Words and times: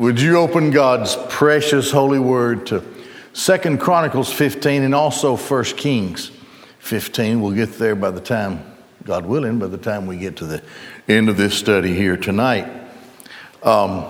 Would 0.00 0.18
you 0.18 0.38
open 0.38 0.70
God's 0.70 1.14
precious 1.28 1.90
holy 1.90 2.18
word 2.18 2.68
to 2.68 2.82
Second 3.34 3.80
Chronicles 3.80 4.32
15 4.32 4.82
and 4.82 4.94
also 4.94 5.36
First 5.36 5.76
Kings 5.76 6.30
15? 6.78 7.42
We'll 7.42 7.52
get 7.52 7.74
there 7.74 7.94
by 7.94 8.10
the 8.10 8.20
time, 8.22 8.64
God 9.04 9.26
willing, 9.26 9.58
by 9.58 9.66
the 9.66 9.76
time 9.76 10.06
we 10.06 10.16
get 10.16 10.36
to 10.38 10.46
the 10.46 10.62
end 11.06 11.28
of 11.28 11.36
this 11.36 11.54
study 11.54 11.94
here 11.94 12.16
tonight. 12.16 12.66
Um, 13.62 14.06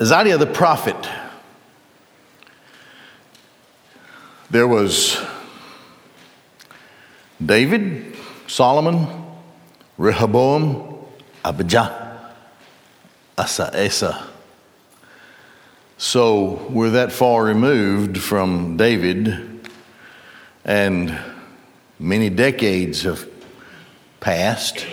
Isaiah 0.00 0.38
the 0.38 0.46
prophet, 0.46 1.08
there 4.52 4.68
was 4.68 5.20
David, 7.44 8.14
Solomon, 8.46 9.08
Rehoboam, 9.96 11.04
Abijah. 11.44 12.07
Asa. 13.38 14.28
So 15.96 16.66
we're 16.70 16.90
that 16.90 17.12
far 17.12 17.44
removed 17.44 18.18
from 18.18 18.76
David, 18.76 19.68
and 20.64 21.18
many 21.98 22.30
decades 22.30 23.02
have 23.02 23.28
passed 24.20 24.86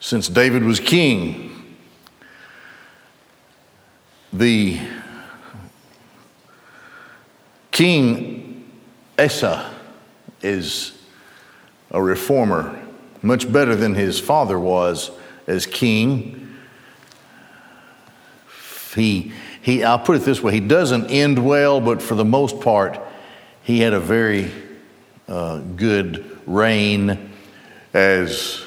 since 0.00 0.28
David 0.28 0.64
was 0.64 0.80
king. 0.80 1.76
The 4.32 4.80
king 7.70 8.70
Asa 9.18 9.74
is 10.40 10.98
a 11.90 12.02
reformer, 12.02 12.82
much 13.20 13.52
better 13.52 13.76
than 13.76 13.94
his 13.94 14.18
father 14.18 14.58
was 14.58 15.10
as 15.46 15.66
king 15.66 16.51
he, 18.94 19.32
he, 19.62 19.84
I'll 19.84 19.98
put 19.98 20.16
it 20.16 20.20
this 20.20 20.42
way, 20.42 20.52
he 20.52 20.60
doesn't 20.60 21.06
end 21.06 21.44
well, 21.44 21.80
but 21.80 22.02
for 22.02 22.14
the 22.14 22.24
most 22.24 22.60
part, 22.60 23.00
he 23.62 23.80
had 23.80 23.92
a 23.92 24.00
very 24.00 24.50
uh, 25.28 25.58
good 25.58 26.38
reign 26.46 27.30
as 27.94 28.64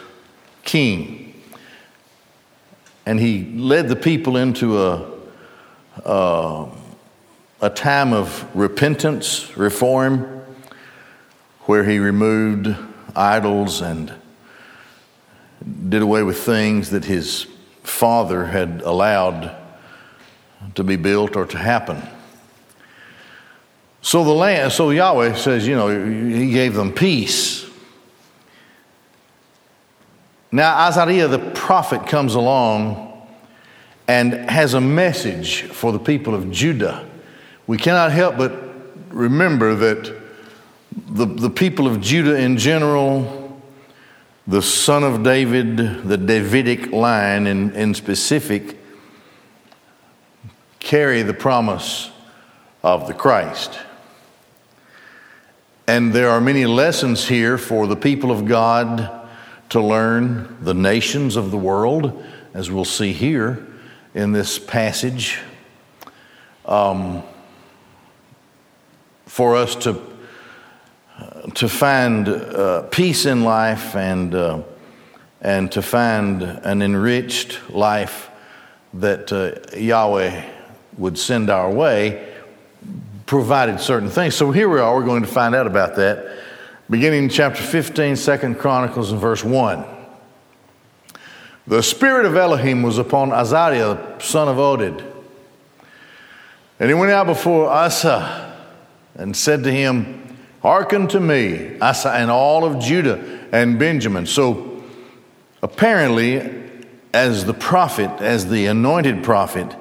king. 0.64 1.42
And 3.06 3.20
he 3.20 3.46
led 3.56 3.88
the 3.88 3.96
people 3.96 4.38
into 4.38 4.82
a, 4.82 5.12
uh, 6.04 6.70
a 7.62 7.70
time 7.70 8.14
of 8.14 8.48
repentance, 8.56 9.56
reform, 9.56 10.44
where 11.62 11.84
he 11.84 12.00
removed 12.00 12.76
idols 13.16 13.82
and 13.82 14.14
did 15.90 16.02
away 16.02 16.24
with 16.24 16.40
things 16.40 16.92
that 16.92 17.06
his 17.06 17.48
father 17.84 18.46
had 18.46 18.82
allowed 18.84 19.56
to 20.74 20.84
be 20.84 20.96
built 20.96 21.36
or 21.36 21.46
to 21.46 21.58
happen. 21.58 22.02
So 24.02 24.24
the 24.24 24.32
land, 24.32 24.72
so 24.72 24.92
Yahweh 24.92 25.34
says, 25.34 25.68
you 25.68 25.76
know, 25.76 25.90
he 25.90 26.52
gave 26.52 26.76
them 26.76 26.92
peace. 26.94 27.68
Now 30.52 30.88
Azariah 30.88 31.28
the 31.28 31.40
prophet 31.40 32.08
comes 32.08 32.36
along 32.36 33.28
and 34.08 34.34
has 34.50 34.74
a 34.74 34.82
message 34.82 35.64
for 35.64 35.92
the 35.92 36.00
people 36.00 36.36
of 36.36 36.52
Judah. 36.52 37.10
We 37.68 37.78
cannot 37.78 38.12
help 38.12 38.38
but 38.38 38.54
remember 39.10 39.74
that 39.76 40.16
the, 40.92 41.26
the 41.26 41.50
people 41.50 41.88
of 41.88 42.00
Judah 42.00 42.38
in 42.38 42.58
general, 42.58 43.60
the 44.46 44.62
son 44.62 45.04
of 45.04 45.24
David, 45.24 45.78
the 46.08 46.18
Davidic 46.18 46.92
line 46.92 47.48
in, 47.48 47.72
in 47.72 47.94
specific, 47.94 48.78
carry 50.86 51.24
the 51.24 51.34
promise 51.34 52.12
of 52.84 53.08
the 53.08 53.14
Christ. 53.14 53.80
And 55.88 56.14
there 56.14 56.30
are 56.30 56.40
many 56.40 56.68
lessons 56.68 57.28
here 57.28 57.58
for 57.58 57.88
the 57.88 57.96
people 57.96 58.30
of 58.30 58.46
God 58.46 59.28
to 59.70 59.82
learn, 59.82 60.58
the 60.62 60.76
nations 60.76 61.38
of 61.38 61.50
the 61.50 61.58
world, 61.58 62.24
as 62.54 62.70
we'll 62.70 62.86
see 62.86 63.14
here 63.14 63.66
in 64.14 64.32
this 64.32 64.60
passage, 64.60 65.40
um, 66.66 67.24
for 69.26 69.56
us 69.56 69.76
to, 69.78 70.00
to 71.56 71.68
find 71.68 72.30
uh, 72.30 72.84
peace 72.92 73.26
in 73.26 73.44
life 73.44 73.96
and, 73.96 74.36
uh, 74.36 74.62
and 75.42 75.72
to 75.72 75.82
find 75.82 76.44
an 76.44 76.84
enriched 76.84 77.72
life 77.72 78.30
that 78.94 79.34
uh, 79.34 79.76
Yahweh 79.76 80.52
would 80.98 81.18
send 81.18 81.50
our 81.50 81.70
way, 81.70 82.34
provided 83.26 83.80
certain 83.80 84.10
things. 84.10 84.36
So 84.36 84.52
here 84.52 84.70
we 84.70 84.80
are, 84.80 84.96
we're 84.96 85.06
going 85.06 85.24
to 85.24 85.28
find 85.28 85.56
out 85.56 85.68
about 85.68 85.96
that. 85.96 86.40
Beginning 86.90 87.26
in 87.26 87.30
chapter 87.30 87.64
15, 87.64 88.16
2 88.16 88.56
Chronicles, 88.56 89.12
and 89.12 89.20
verse 89.20 89.44
1. 89.44 89.84
The 91.68 91.82
spirit 91.82 92.26
of 92.26 92.36
Elohim 92.36 92.84
was 92.84 93.00
upon 93.00 93.32
Azariah, 93.32 94.22
son 94.22 94.48
of 94.48 94.58
Oded. 94.58 95.04
And 96.80 96.90
he 96.90 96.94
went 96.94 97.12
out 97.12 97.26
before 97.26 97.70
Asa 97.70 98.56
and 99.16 99.36
said 99.36 99.64
to 99.64 99.72
him, 99.72 100.38
Hearken 100.62 101.08
to 101.10 101.20
me, 101.20 101.80
Asa 101.80 102.12
and 102.12 102.30
all 102.30 102.66
of 102.66 102.80
Judah 102.80 103.48
and 103.52 103.80
Benjamin. 103.80 104.26
So 104.26 104.84
apparently, 105.62 106.64
as 107.14 107.46
the 107.46 107.54
prophet, 107.54 108.10
as 108.22 108.50
the 108.50 108.66
anointed 108.66 109.24
prophet, 109.24 109.76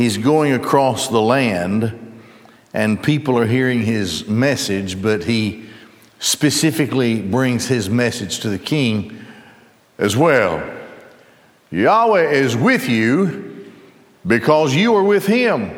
he's 0.00 0.16
going 0.16 0.54
across 0.54 1.08
the 1.08 1.20
land 1.20 2.22
and 2.72 3.02
people 3.02 3.36
are 3.38 3.44
hearing 3.44 3.82
his 3.82 4.26
message, 4.26 5.02
but 5.02 5.24
he 5.24 5.66
specifically 6.18 7.20
brings 7.20 7.68
his 7.68 7.90
message 7.90 8.40
to 8.40 8.48
the 8.48 8.58
king 8.58 9.14
as 9.98 10.16
well. 10.16 10.62
Yahweh 11.70 12.30
is 12.30 12.56
with 12.56 12.88
you 12.88 13.70
because 14.26 14.74
you 14.74 14.94
are 14.94 15.04
with 15.04 15.26
him. 15.26 15.70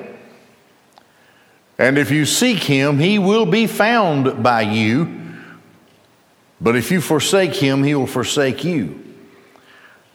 And 1.77 1.99
if 1.99 2.13
you 2.13 2.25
seek 2.25 2.63
him, 2.63 3.01
he 3.01 3.19
will 3.19 3.47
be 3.47 3.67
found 3.67 4.41
by 4.41 4.63
you. 4.63 5.21
But 6.61 6.77
if 6.77 6.93
you 6.93 7.01
forsake 7.01 7.55
him, 7.55 7.83
he 7.83 7.97
will 7.97 8.07
forsake 8.07 8.63
you. 8.63 9.03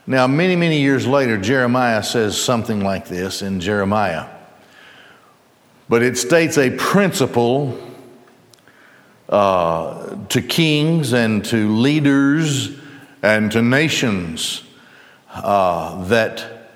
Now, 0.09 0.25
many, 0.25 0.55
many 0.55 0.79
years 0.79 1.05
later, 1.05 1.37
Jeremiah 1.37 2.01
says 2.01 2.41
something 2.41 2.81
like 2.81 3.09
this 3.09 3.41
in 3.41 3.59
Jeremiah. 3.59 4.25
But 5.89 6.01
it 6.01 6.17
states 6.17 6.57
a 6.57 6.69
principle 6.69 7.77
uh, 9.27 10.15
to 10.29 10.41
kings 10.41 11.11
and 11.11 11.43
to 11.45 11.75
leaders 11.75 12.71
and 13.21 13.51
to 13.51 13.61
nations 13.61 14.63
uh, 15.33 16.05
that 16.05 16.69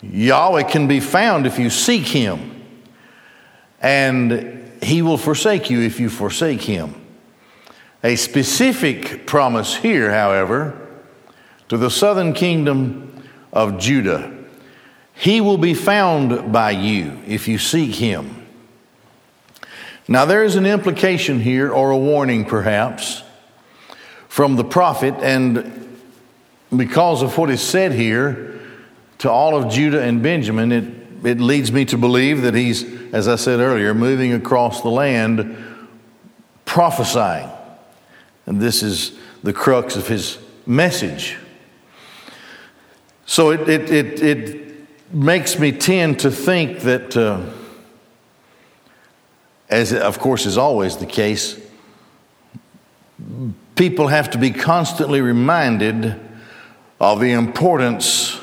Yahweh 0.00 0.62
can 0.62 0.86
be 0.86 1.00
found 1.00 1.48
if 1.48 1.58
you 1.58 1.70
seek 1.70 2.06
Him, 2.06 2.62
and 3.80 4.70
He 4.80 5.02
will 5.02 5.18
forsake 5.18 5.70
you 5.70 5.80
if 5.80 5.98
you 5.98 6.08
forsake 6.08 6.62
Him. 6.62 6.94
A 8.04 8.14
specific 8.14 9.26
promise 9.26 9.74
here, 9.74 10.12
however, 10.12 10.83
to 11.68 11.76
the 11.76 11.90
southern 11.90 12.32
kingdom 12.32 13.24
of 13.52 13.78
Judah. 13.78 14.32
He 15.14 15.40
will 15.40 15.58
be 15.58 15.74
found 15.74 16.52
by 16.52 16.72
you 16.72 17.20
if 17.26 17.46
you 17.48 17.58
seek 17.58 17.94
him. 17.94 18.46
Now, 20.06 20.24
there 20.26 20.44
is 20.44 20.56
an 20.56 20.66
implication 20.66 21.40
here, 21.40 21.72
or 21.72 21.90
a 21.90 21.96
warning 21.96 22.44
perhaps, 22.44 23.22
from 24.28 24.56
the 24.56 24.64
prophet, 24.64 25.14
and 25.20 25.98
because 26.76 27.22
of 27.22 27.38
what 27.38 27.48
is 27.48 27.62
said 27.62 27.92
here 27.92 28.60
to 29.18 29.30
all 29.30 29.56
of 29.56 29.72
Judah 29.72 30.02
and 30.02 30.22
Benjamin, 30.22 30.72
it, 30.72 30.84
it 31.24 31.40
leads 31.40 31.72
me 31.72 31.84
to 31.86 31.96
believe 31.96 32.42
that 32.42 32.54
he's, 32.54 32.84
as 33.14 33.28
I 33.28 33.36
said 33.36 33.60
earlier, 33.60 33.94
moving 33.94 34.32
across 34.34 34.82
the 34.82 34.90
land 34.90 35.56
prophesying. 36.64 37.48
And 38.44 38.60
this 38.60 38.82
is 38.82 39.16
the 39.42 39.52
crux 39.52 39.96
of 39.96 40.08
his 40.08 40.38
message. 40.66 41.38
So 43.26 43.50
it, 43.50 43.68
it, 43.68 43.90
it, 43.90 44.22
it 44.22 45.14
makes 45.14 45.58
me 45.58 45.72
tend 45.72 46.20
to 46.20 46.30
think 46.30 46.80
that, 46.80 47.16
uh, 47.16 47.44
as 49.68 49.92
of 49.92 50.18
course 50.18 50.46
is 50.46 50.58
always 50.58 50.98
the 50.98 51.06
case, 51.06 51.58
people 53.76 54.08
have 54.08 54.30
to 54.30 54.38
be 54.38 54.50
constantly 54.50 55.20
reminded 55.20 56.20
of 57.00 57.20
the 57.20 57.32
importance 57.32 58.38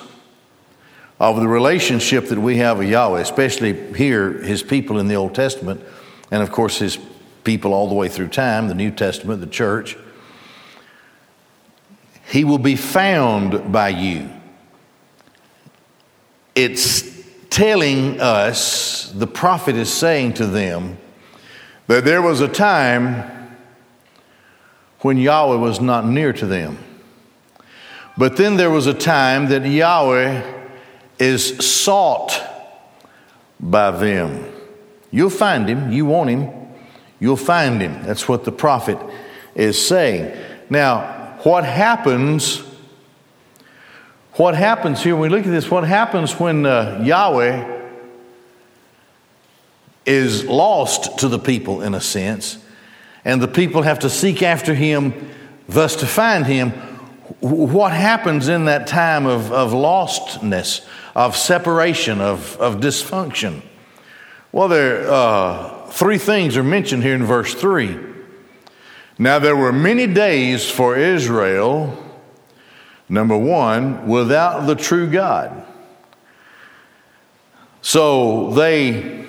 of 1.19 1.39
the 1.39 1.47
relationship 1.47 2.29
that 2.29 2.39
we 2.39 2.57
have 2.57 2.79
with 2.79 2.89
Yahweh, 2.89 3.21
especially 3.21 3.93
here, 3.93 4.31
his 4.31 4.63
people 4.63 4.97
in 4.99 5.07
the 5.07 5.15
Old 5.15 5.35
Testament, 5.35 5.79
and 6.31 6.41
of 6.41 6.51
course, 6.51 6.79
his 6.79 6.97
people 7.43 7.73
all 7.73 7.87
the 7.87 7.93
way 7.93 8.07
through 8.07 8.27
time, 8.27 8.67
the 8.67 8.73
New 8.73 8.91
Testament, 8.91 9.39
the 9.39 9.47
church. 9.47 9.97
He 12.25 12.43
will 12.43 12.57
be 12.57 12.75
found 12.75 13.71
by 13.71 13.89
you. 13.89 14.29
It's 16.55 17.09
telling 17.49 18.19
us, 18.19 19.11
the 19.11 19.27
prophet 19.27 19.75
is 19.75 19.91
saying 19.91 20.33
to 20.35 20.45
them, 20.45 20.97
that 21.87 22.05
there 22.05 22.21
was 22.21 22.41
a 22.41 22.47
time 22.47 23.57
when 24.99 25.17
Yahweh 25.17 25.57
was 25.57 25.81
not 25.81 26.05
near 26.05 26.31
to 26.33 26.45
them. 26.45 26.77
But 28.17 28.37
then 28.37 28.57
there 28.57 28.69
was 28.69 28.87
a 28.87 28.93
time 28.93 29.49
that 29.49 29.65
Yahweh 29.65 30.59
is 31.19 31.57
sought 31.57 32.41
by 33.59 33.91
them. 33.91 34.51
You'll 35.11 35.29
find 35.29 35.67
him, 35.67 35.91
you 35.91 36.05
want 36.05 36.29
him, 36.29 36.49
you'll 37.19 37.35
find 37.35 37.81
him. 37.81 38.03
That's 38.03 38.27
what 38.27 38.43
the 38.45 38.51
prophet 38.51 38.97
is 39.55 39.85
saying. 39.85 40.37
Now, 40.69 41.37
what 41.43 41.65
happens? 41.65 42.63
What 44.33 44.55
happens 44.55 45.03
here 45.03 45.15
when 45.15 45.29
we 45.29 45.37
look 45.37 45.45
at 45.45 45.51
this? 45.51 45.69
What 45.69 45.83
happens 45.83 46.39
when 46.39 46.65
uh, 46.65 47.01
Yahweh 47.03 47.79
is 50.05 50.45
lost 50.45 51.19
to 51.19 51.27
the 51.27 51.37
people 51.37 51.81
in 51.81 51.93
a 51.93 52.01
sense, 52.01 52.57
and 53.25 53.41
the 53.41 53.47
people 53.47 53.81
have 53.81 53.99
to 53.99 54.09
seek 54.09 54.41
after 54.41 54.73
him, 54.73 55.29
thus 55.67 55.97
to 55.97 56.05
find 56.05 56.45
him? 56.45 56.71
What 57.41 57.91
happens 57.91 58.47
in 58.47 58.65
that 58.65 58.87
time 58.87 59.25
of, 59.25 59.51
of 59.51 59.71
lostness, 59.71 60.87
of 61.13 61.35
separation, 61.35 62.21
of, 62.21 62.55
of 62.57 62.77
dysfunction? 62.77 63.61
Well, 64.53 64.69
there 64.69 65.11
uh, 65.11 65.87
three 65.87 66.17
things 66.17 66.55
are 66.55 66.63
mentioned 66.63 67.03
here 67.03 67.15
in 67.15 67.25
verse 67.25 67.53
3. 67.53 67.97
Now, 69.17 69.39
there 69.39 69.55
were 69.55 69.73
many 69.73 70.07
days 70.07 70.69
for 70.69 70.95
Israel, 70.95 72.00
number 73.11 73.37
one, 73.37 74.07
without 74.07 74.65
the 74.65 74.75
true 74.75 75.07
God. 75.07 75.65
So 77.81 78.51
they, 78.51 79.25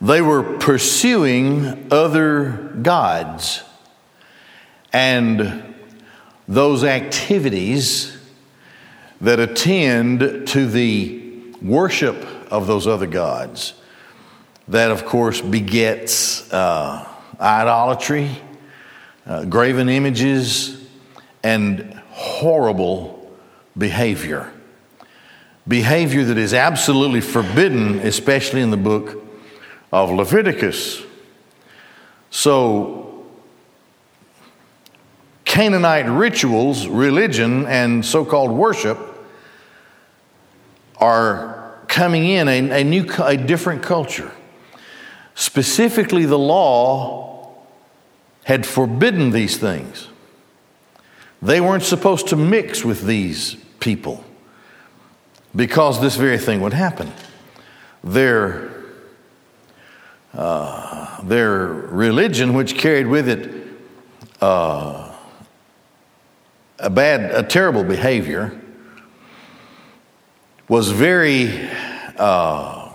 they 0.00 0.20
were 0.20 0.58
pursuing 0.58 1.86
other 1.92 2.74
gods. 2.82 3.62
And 4.92 5.74
those 6.48 6.82
activities 6.82 8.18
that 9.20 9.38
attend 9.38 10.48
to 10.48 10.66
the 10.66 11.22
worship 11.62 12.26
of 12.50 12.66
those 12.66 12.88
other 12.88 13.06
gods. 13.06 13.74
That, 14.66 14.90
of 14.90 15.04
course, 15.04 15.40
begets 15.40 16.52
uh, 16.52 17.06
idolatry, 17.38 18.30
uh, 19.26 19.44
graven 19.44 19.88
images, 19.88 20.84
and 21.42 21.99
horrible 22.20 23.34
behavior. 23.76 24.52
Behavior 25.66 26.22
that 26.24 26.36
is 26.36 26.52
absolutely 26.52 27.22
forbidden, 27.22 28.00
especially 28.00 28.60
in 28.60 28.70
the 28.70 28.76
book 28.76 29.24
of 29.90 30.10
Leviticus. 30.10 31.02
So, 32.28 33.24
Canaanite 35.46 36.08
rituals, 36.10 36.86
religion, 36.86 37.66
and 37.66 38.04
so 38.04 38.26
called 38.26 38.50
worship 38.50 38.98
are 40.98 41.80
coming 41.88 42.26
in, 42.26 42.48
a, 42.48 42.80
a 42.80 42.84
new, 42.84 43.06
a 43.24 43.38
different 43.38 43.82
culture. 43.82 44.30
Specifically, 45.34 46.26
the 46.26 46.38
law 46.38 47.54
had 48.44 48.66
forbidden 48.66 49.30
these 49.30 49.56
things. 49.56 50.09
They 51.42 51.60
weren't 51.60 51.82
supposed 51.82 52.28
to 52.28 52.36
mix 52.36 52.84
with 52.84 53.06
these 53.06 53.56
people 53.80 54.24
because 55.56 56.00
this 56.00 56.16
very 56.16 56.38
thing 56.38 56.60
would 56.60 56.74
happen. 56.74 57.12
Their, 58.04 58.70
uh, 60.34 61.22
their 61.22 61.66
religion, 61.66 62.54
which 62.54 62.76
carried 62.76 63.06
with 63.06 63.28
it 63.28 63.66
uh, 64.40 65.14
a 66.78 66.90
bad, 66.90 67.30
a 67.32 67.42
terrible 67.42 67.84
behavior, 67.84 68.58
was 70.68 70.90
very, 70.90 71.68
uh, 72.16 72.94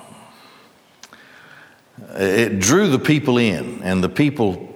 it 2.14 2.60
drew 2.60 2.90
the 2.90 3.00
people 3.00 3.38
in, 3.38 3.82
and 3.84 4.04
the 4.04 4.10
people 4.10 4.74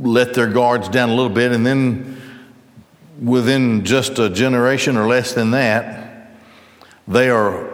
let 0.00 0.34
their 0.34 0.46
guards 0.46 0.88
down 0.88 1.08
a 1.08 1.14
little 1.14 1.32
bit, 1.32 1.52
and 1.52 1.66
then 1.66 2.11
within 3.22 3.84
just 3.84 4.18
a 4.18 4.28
generation 4.28 4.96
or 4.96 5.06
less 5.06 5.32
than 5.32 5.52
that, 5.52 6.30
they 7.06 7.30
are 7.30 7.70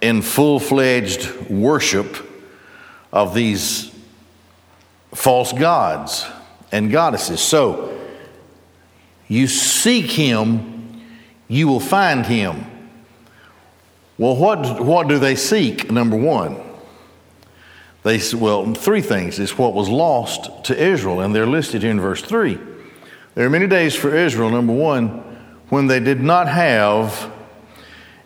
in 0.00 0.22
full 0.22 0.58
fledged 0.60 1.48
worship 1.48 2.16
of 3.12 3.34
these 3.34 3.94
false 5.14 5.52
gods 5.52 6.26
and 6.72 6.90
goddesses. 6.90 7.40
So, 7.40 7.94
you 9.28 9.46
seek 9.46 10.10
him, 10.10 11.02
you 11.48 11.68
will 11.68 11.80
find 11.80 12.24
him. 12.26 12.64
Well, 14.16 14.36
what, 14.36 14.84
what 14.84 15.08
do 15.08 15.18
they 15.18 15.36
seek? 15.36 15.90
Number 15.90 16.16
one, 16.16 16.60
they 18.02 18.20
well, 18.34 18.74
three 18.74 19.02
things 19.02 19.38
is 19.38 19.56
what 19.56 19.74
was 19.74 19.88
lost 19.88 20.64
to 20.64 20.76
Israel, 20.76 21.20
and 21.20 21.34
they're 21.34 21.46
listed 21.46 21.82
here 21.82 21.90
in 21.90 22.00
verse 22.00 22.22
three. 22.22 22.58
There 23.38 23.46
are 23.46 23.50
many 23.50 23.68
days 23.68 23.94
for 23.94 24.12
Israel. 24.12 24.50
Number 24.50 24.72
one, 24.72 25.06
when 25.68 25.86
they 25.86 26.00
did 26.00 26.20
not 26.20 26.48
have 26.48 27.30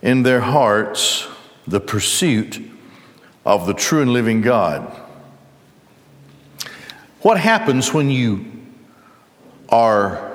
in 0.01 0.23
their 0.23 0.41
hearts 0.41 1.29
the 1.67 1.81
pursuit 1.81 2.59
of 3.45 3.67
the 3.67 3.75
true 3.75 4.01
and 4.01 4.15
living 4.15 4.41
God. 4.41 4.91
What 7.21 7.39
happens 7.39 7.93
when 7.93 8.11
you 8.11 8.47
are 9.69 10.35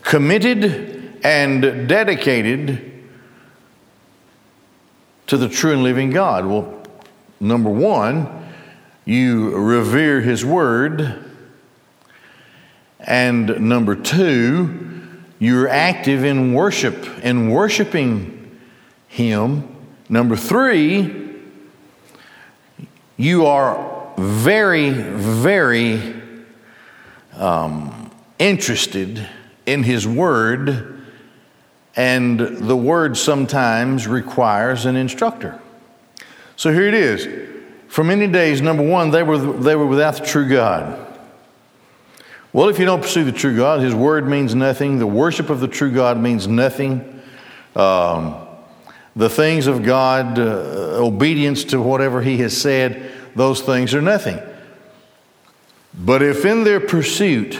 committed 0.00 1.20
and 1.22 1.86
dedicated 1.86 3.04
to 5.26 5.36
the 5.36 5.50
true 5.50 5.74
and 5.74 5.82
living 5.82 6.08
God? 6.08 6.46
Well, 6.46 6.82
number 7.40 7.68
one, 7.68 8.26
you 9.04 9.50
revere 9.54 10.22
His 10.22 10.46
Word. 10.46 11.32
And 13.04 13.68
number 13.68 13.94
two, 13.94 15.12
you're 15.38 15.68
active 15.68 16.24
in 16.24 16.54
worship 16.54 17.06
and 17.22 17.52
worshiping 17.52 18.58
Him. 19.08 19.68
Number 20.08 20.36
three, 20.36 21.32
you 23.16 23.46
are 23.46 24.12
very, 24.16 24.90
very 24.90 26.22
um, 27.36 28.10
interested 28.38 29.28
in 29.66 29.82
His 29.82 30.06
Word 30.06 30.94
and 31.96 32.40
the 32.40 32.76
word 32.76 33.16
sometimes 33.16 34.08
requires 34.08 34.84
an 34.84 34.96
instructor. 34.96 35.60
So 36.56 36.72
here 36.72 36.88
it 36.88 36.94
is. 36.94 37.28
For 37.88 38.02
many 38.02 38.26
days, 38.26 38.60
number 38.60 38.82
one, 38.82 39.10
they 39.10 39.22
were, 39.22 39.38
they 39.38 39.76
were 39.76 39.86
without 39.86 40.16
the 40.16 40.26
true 40.26 40.48
God. 40.48 41.03
Well, 42.54 42.68
if 42.68 42.78
you 42.78 42.84
don't 42.84 43.02
pursue 43.02 43.24
the 43.24 43.32
true 43.32 43.56
God, 43.56 43.80
His 43.80 43.96
word 43.96 44.28
means 44.28 44.54
nothing. 44.54 45.00
The 45.00 45.08
worship 45.08 45.50
of 45.50 45.58
the 45.58 45.66
true 45.66 45.90
God 45.90 46.20
means 46.20 46.46
nothing. 46.46 47.20
Um, 47.74 48.46
the 49.16 49.28
things 49.28 49.66
of 49.66 49.82
God, 49.82 50.38
uh, 50.38 51.02
obedience 51.02 51.64
to 51.64 51.82
whatever 51.82 52.22
He 52.22 52.36
has 52.38 52.56
said, 52.56 53.10
those 53.34 53.60
things 53.60 53.92
are 53.92 54.00
nothing. 54.00 54.38
But 55.92 56.22
if 56.22 56.44
in 56.44 56.62
their 56.62 56.78
pursuit, 56.78 57.58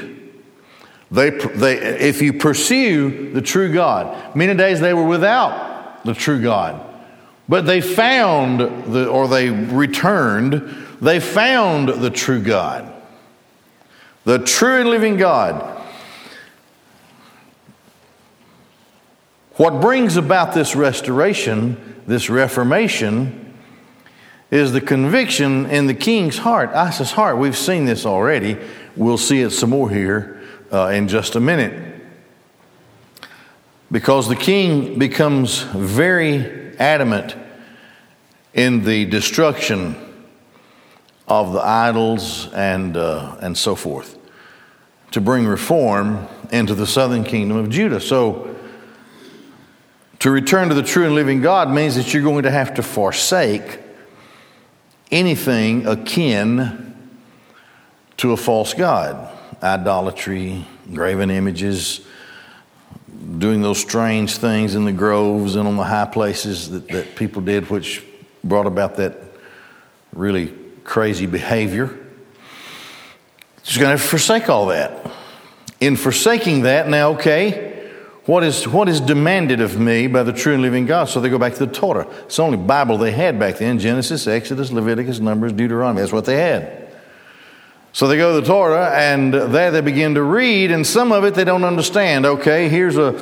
they, 1.10 1.30
they, 1.30 1.76
if 1.76 2.22
you 2.22 2.32
pursue 2.32 3.32
the 3.32 3.42
true 3.42 3.72
God, 3.72 4.36
many 4.36 4.54
days 4.54 4.78
they 4.78 4.94
were 4.94 5.08
without 5.08 6.04
the 6.04 6.14
true 6.14 6.40
God, 6.40 6.80
but 7.48 7.66
they 7.66 7.80
found 7.80 8.60
the, 8.60 9.08
or 9.08 9.26
they 9.26 9.50
returned, 9.50 10.54
they 11.00 11.18
found 11.18 11.88
the 11.88 12.10
true 12.10 12.40
God, 12.40 12.93
the 14.24 14.38
true 14.38 14.80
and 14.80 14.90
living 14.90 15.16
God. 15.16 15.70
What 19.56 19.80
brings 19.80 20.16
about 20.16 20.52
this 20.52 20.74
restoration, 20.74 22.02
this 22.06 22.28
reformation, 22.28 23.54
is 24.50 24.72
the 24.72 24.80
conviction 24.80 25.66
in 25.66 25.86
the 25.86 25.94
king's 25.94 26.38
heart, 26.38 26.70
Asa's 26.70 27.12
heart. 27.12 27.38
We've 27.38 27.56
seen 27.56 27.84
this 27.84 28.04
already. 28.04 28.58
We'll 28.96 29.18
see 29.18 29.40
it 29.40 29.50
some 29.50 29.70
more 29.70 29.90
here 29.90 30.42
uh, 30.72 30.88
in 30.88 31.08
just 31.08 31.36
a 31.36 31.40
minute. 31.40 31.92
Because 33.92 34.28
the 34.28 34.36
king 34.36 34.98
becomes 34.98 35.62
very 35.62 36.76
adamant 36.78 37.36
in 38.54 38.84
the 38.84 39.04
destruction 39.04 40.03
of 41.26 41.52
the 41.52 41.60
idols 41.60 42.52
and, 42.52 42.96
uh, 42.96 43.36
and 43.40 43.56
so 43.56 43.74
forth 43.74 44.18
to 45.10 45.20
bring 45.20 45.46
reform 45.46 46.26
into 46.50 46.74
the 46.74 46.86
southern 46.86 47.24
kingdom 47.24 47.56
of 47.56 47.70
Judah. 47.70 48.00
So, 48.00 48.50
To 50.20 50.30
return 50.30 50.70
to 50.70 50.74
the 50.74 50.82
true 50.82 51.04
and 51.04 51.14
living 51.14 51.42
God 51.42 51.70
means 51.70 51.96
that 51.96 52.14
you're 52.14 52.22
going 52.22 52.44
to 52.44 52.50
have 52.50 52.74
to 52.74 52.82
forsake 52.82 53.78
anything 55.10 55.86
akin 55.86 56.96
to 58.16 58.32
a 58.32 58.36
false 58.36 58.74
God 58.74 59.30
idolatry, 59.62 60.66
graven 60.92 61.30
images, 61.30 62.00
doing 63.38 63.62
those 63.62 63.78
strange 63.78 64.36
things 64.36 64.74
in 64.74 64.84
the 64.84 64.92
groves 64.92 65.56
and 65.56 65.68
on 65.68 65.76
the 65.76 65.84
high 65.84 66.06
places 66.06 66.70
that, 66.70 66.88
that 66.88 67.16
people 67.16 67.40
did, 67.40 67.70
which 67.70 68.04
brought 68.42 68.66
about 68.66 68.96
that 68.96 69.16
really 70.12 70.52
crazy 70.84 71.26
behavior. 71.26 71.98
Just 73.64 73.80
going 73.80 73.96
to 73.96 74.02
forsake 74.02 74.48
all 74.48 74.66
that. 74.66 75.10
In 75.80 75.96
forsaking 75.96 76.62
that, 76.62 76.88
now, 76.88 77.12
okay, 77.12 77.90
what 78.26 78.44
is, 78.44 78.68
what 78.68 78.88
is 78.88 79.00
demanded 79.00 79.60
of 79.60 79.78
me 79.78 80.06
by 80.06 80.22
the 80.22 80.32
true 80.32 80.54
and 80.54 80.62
living 80.62 80.86
God? 80.86 81.06
So 81.06 81.20
they 81.20 81.28
go 81.28 81.38
back 81.38 81.54
to 81.54 81.66
the 81.66 81.72
Torah. 81.72 82.08
It's 82.24 82.36
the 82.36 82.42
only 82.42 82.58
Bible 82.58 82.96
they 82.96 83.10
had 83.10 83.38
back 83.38 83.58
then 83.58 83.78
Genesis, 83.78 84.26
Exodus, 84.26 84.70
Leviticus, 84.70 85.18
Numbers, 85.20 85.52
Deuteronomy. 85.52 86.00
That's 86.00 86.12
what 86.12 86.24
they 86.24 86.36
had. 86.36 86.88
So 87.92 88.08
they 88.08 88.16
go 88.16 88.34
to 88.34 88.40
the 88.40 88.46
Torah, 88.46 88.90
and 88.92 89.32
there 89.32 89.70
they 89.70 89.80
begin 89.80 90.14
to 90.14 90.22
read, 90.22 90.72
and 90.72 90.86
some 90.86 91.12
of 91.12 91.24
it 91.24 91.34
they 91.34 91.44
don't 91.44 91.64
understand. 91.64 92.26
Okay, 92.26 92.68
here's 92.68 92.96
a, 92.96 93.12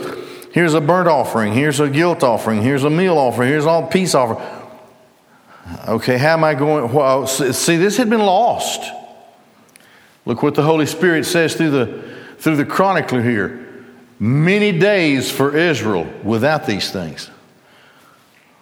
here's 0.52 0.72
a 0.72 0.80
burnt 0.80 1.08
offering, 1.08 1.52
here's 1.52 1.78
a 1.78 1.90
guilt 1.90 2.22
offering, 2.22 2.62
here's 2.62 2.84
a 2.84 2.90
meal 2.90 3.18
offering, 3.18 3.50
here's 3.50 3.66
all 3.66 3.86
peace 3.86 4.14
offering. 4.14 4.61
Okay, 5.88 6.18
how 6.18 6.34
am 6.34 6.44
I 6.44 6.54
going? 6.54 6.92
Well, 6.92 7.26
see, 7.26 7.76
this 7.76 7.96
had 7.96 8.10
been 8.10 8.20
lost. 8.20 8.82
Look 10.24 10.42
what 10.42 10.54
the 10.54 10.62
Holy 10.62 10.86
Spirit 10.86 11.24
says 11.24 11.54
through 11.54 11.70
the, 11.70 12.02
through 12.38 12.56
the 12.56 12.64
chronicler 12.64 13.22
here 13.22 13.58
many 14.18 14.76
days 14.78 15.30
for 15.30 15.56
Israel 15.56 16.04
without 16.22 16.66
these 16.66 16.92
things. 16.92 17.30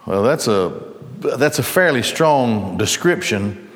Well, 0.07 0.23
that's 0.23 0.49
a, 0.49 0.83
that's 1.19 1.59
a 1.59 1.63
fairly 1.63 2.03
strong 2.03 2.79
description 2.79 3.69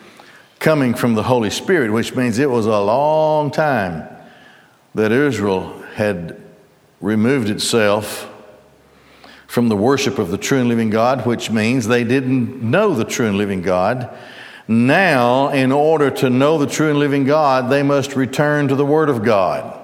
coming 0.58 0.94
from 0.94 1.14
the 1.14 1.22
Holy 1.22 1.50
Spirit, 1.50 1.92
which 1.92 2.14
means 2.14 2.38
it 2.38 2.48
was 2.48 2.64
a 2.64 2.80
long 2.80 3.50
time 3.50 4.08
that 4.94 5.12
Israel 5.12 5.82
had 5.94 6.40
removed 7.02 7.50
itself 7.50 8.30
from 9.46 9.68
the 9.68 9.76
worship 9.76 10.18
of 10.18 10.30
the 10.30 10.38
true 10.38 10.58
and 10.58 10.68
living 10.68 10.90
God, 10.90 11.26
which 11.26 11.50
means 11.50 11.86
they 11.86 12.04
didn't 12.04 12.62
know 12.62 12.94
the 12.94 13.04
true 13.04 13.26
and 13.26 13.36
living 13.36 13.62
God. 13.62 14.16
Now, 14.66 15.50
in 15.50 15.72
order 15.72 16.10
to 16.10 16.30
know 16.30 16.56
the 16.58 16.66
true 16.66 16.90
and 16.90 16.98
living 16.98 17.24
God, 17.24 17.70
they 17.70 17.82
must 17.82 18.16
return 18.16 18.68
to 18.68 18.74
the 18.74 18.86
Word 18.86 19.10
of 19.10 19.22
God. 19.22 19.80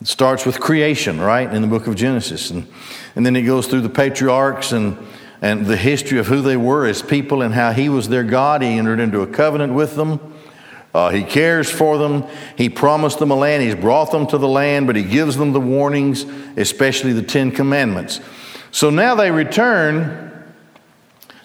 It 0.00 0.06
starts 0.06 0.46
with 0.46 0.60
creation, 0.60 1.20
right, 1.20 1.52
in 1.52 1.62
the 1.62 1.68
book 1.68 1.86
of 1.86 1.94
Genesis. 1.94 2.50
And, 2.50 2.66
and 3.16 3.24
then 3.24 3.36
it 3.36 3.42
goes 3.42 3.66
through 3.66 3.80
the 3.82 3.88
patriarchs 3.88 4.72
and, 4.72 4.96
and 5.42 5.66
the 5.66 5.76
history 5.76 6.18
of 6.18 6.26
who 6.26 6.42
they 6.42 6.56
were 6.56 6.86
as 6.86 7.02
people 7.02 7.42
and 7.42 7.54
how 7.54 7.72
He 7.72 7.88
was 7.88 8.08
their 8.08 8.24
God. 8.24 8.62
He 8.62 8.68
entered 8.68 9.00
into 9.00 9.22
a 9.22 9.26
covenant 9.26 9.72
with 9.72 9.96
them. 9.96 10.34
Uh, 10.92 11.10
he 11.10 11.22
cares 11.22 11.70
for 11.70 11.98
them. 11.98 12.24
He 12.56 12.68
promised 12.68 13.20
them 13.20 13.30
a 13.30 13.36
land. 13.36 13.62
He's 13.62 13.76
brought 13.76 14.10
them 14.10 14.26
to 14.28 14.38
the 14.38 14.48
land, 14.48 14.86
but 14.86 14.96
He 14.96 15.04
gives 15.04 15.36
them 15.36 15.52
the 15.52 15.60
warnings, 15.60 16.24
especially 16.56 17.12
the 17.12 17.22
Ten 17.22 17.52
Commandments. 17.52 18.20
So 18.72 18.90
now 18.90 19.14
they 19.14 19.30
return. 19.30 20.26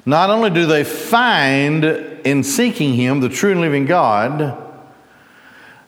Not 0.05 0.29
only 0.29 0.49
do 0.49 0.65
they 0.65 0.83
find 0.83 1.83
in 1.83 2.43
seeking 2.43 2.93
Him 2.93 3.19
the 3.19 3.29
true 3.29 3.51
and 3.51 3.61
living 3.61 3.85
God, 3.85 4.63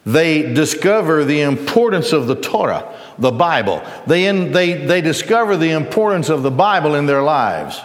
they 0.06 0.54
discover 0.54 1.26
the 1.26 1.42
importance 1.42 2.14
of 2.14 2.28
the 2.28 2.36
Torah, 2.36 2.96
the 3.18 3.32
Bible. 3.32 3.84
They, 4.06 4.26
in, 4.26 4.52
they, 4.54 4.74
they 4.86 5.02
discover 5.02 5.58
the 5.58 5.72
importance 5.72 6.30
of 6.30 6.44
the 6.44 6.52
Bible 6.52 6.96
in 6.96 7.08
their 7.08 7.24
lives. 7.24 7.82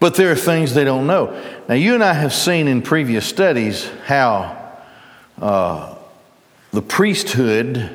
But 0.00 0.14
there 0.14 0.30
are 0.30 0.36
things 0.36 0.74
they 0.74 0.84
don't 0.84 1.06
know. 1.06 1.40
Now, 1.68 1.74
you 1.74 1.94
and 1.94 2.04
I 2.04 2.12
have 2.12 2.32
seen 2.32 2.68
in 2.68 2.82
previous 2.82 3.26
studies 3.26 3.90
how 4.06 4.76
uh, 5.40 5.96
the 6.72 6.82
priesthood, 6.82 7.90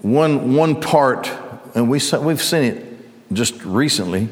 one, 0.00 0.54
one 0.54 0.80
part, 0.80 1.30
and 1.74 1.88
we, 1.88 2.00
we've 2.20 2.42
seen 2.42 2.64
it 2.64 2.98
just 3.32 3.64
recently, 3.64 4.28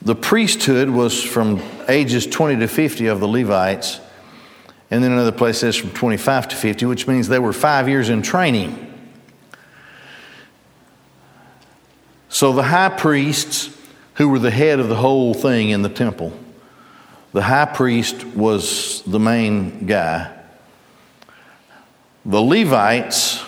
the 0.00 0.16
priesthood 0.16 0.90
was 0.90 1.22
from 1.22 1.62
ages 1.88 2.26
20 2.26 2.60
to 2.60 2.66
50 2.66 3.06
of 3.06 3.20
the 3.20 3.28
Levites 3.28 4.00
and 4.92 5.02
then 5.02 5.10
another 5.10 5.32
place 5.32 5.56
says 5.60 5.74
from 5.74 5.90
25 5.92 6.48
to 6.48 6.56
50, 6.56 6.84
which 6.84 7.08
means 7.08 7.26
they 7.26 7.38
were 7.38 7.54
five 7.54 7.88
years 7.88 8.10
in 8.10 8.20
training. 8.20 8.92
So 12.28 12.52
the 12.52 12.64
high 12.64 12.90
priests, 12.90 13.74
who 14.14 14.28
were 14.28 14.38
the 14.38 14.50
head 14.50 14.78
of 14.78 14.88
the 14.88 14.96
whole 14.96 15.34
thing 15.34 15.70
in 15.70 15.82
the 15.82 15.88
temple, 15.88 16.32
the 17.32 17.42
high 17.42 17.64
priest 17.64 18.24
was 18.26 19.02
the 19.06 19.18
main 19.18 19.86
guy. 19.86 20.30
The 22.24 22.40
Levites 22.40 23.42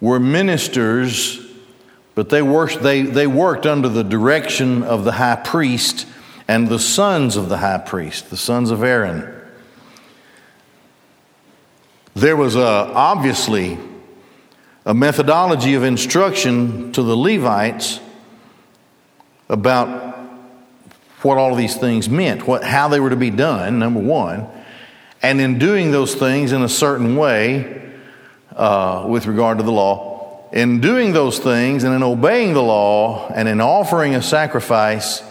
were 0.00 0.18
ministers, 0.18 1.46
but 2.14 2.28
they 2.28 2.42
worked, 2.42 2.82
they, 2.82 3.02
they 3.02 3.26
worked 3.26 3.66
under 3.66 3.88
the 3.88 4.02
direction 4.02 4.82
of 4.82 5.04
the 5.04 5.12
high 5.12 5.36
priest 5.36 6.06
and 6.48 6.68
the 6.68 6.78
sons 6.78 7.36
of 7.36 7.48
the 7.48 7.58
high 7.58 7.78
priest, 7.78 8.30
the 8.30 8.36
sons 8.36 8.70
of 8.70 8.82
Aaron. 8.82 9.32
There 12.14 12.36
was 12.36 12.56
a, 12.56 12.60
obviously 12.60 13.78
a 14.84 14.92
methodology 14.92 15.74
of 15.74 15.84
instruction 15.84 16.92
to 16.92 17.02
the 17.02 17.16
Levites 17.16 18.00
about 19.50 20.16
what 21.22 21.36
all 21.36 21.52
of 21.52 21.58
these 21.58 21.76
things 21.76 22.08
meant, 22.08 22.46
what, 22.46 22.64
how 22.64 22.88
they 22.88 23.00
were 23.00 23.10
to 23.10 23.16
be 23.16 23.30
done, 23.30 23.78
number 23.78 24.00
one. 24.00 24.48
And 25.22 25.40
in 25.40 25.58
doing 25.58 25.90
those 25.90 26.14
things 26.14 26.52
in 26.52 26.62
a 26.62 26.68
certain 26.68 27.16
way 27.16 27.92
uh, 28.56 29.04
with 29.06 29.26
regard 29.26 29.58
to 29.58 29.64
the 29.64 29.72
law, 29.72 30.48
in 30.52 30.80
doing 30.80 31.12
those 31.12 31.38
things 31.38 31.84
and 31.84 31.94
in 31.94 32.02
obeying 32.02 32.54
the 32.54 32.62
law 32.62 33.28
and 33.28 33.48
in 33.48 33.60
offering 33.60 34.14
a 34.14 34.22
sacrifice, 34.22 35.22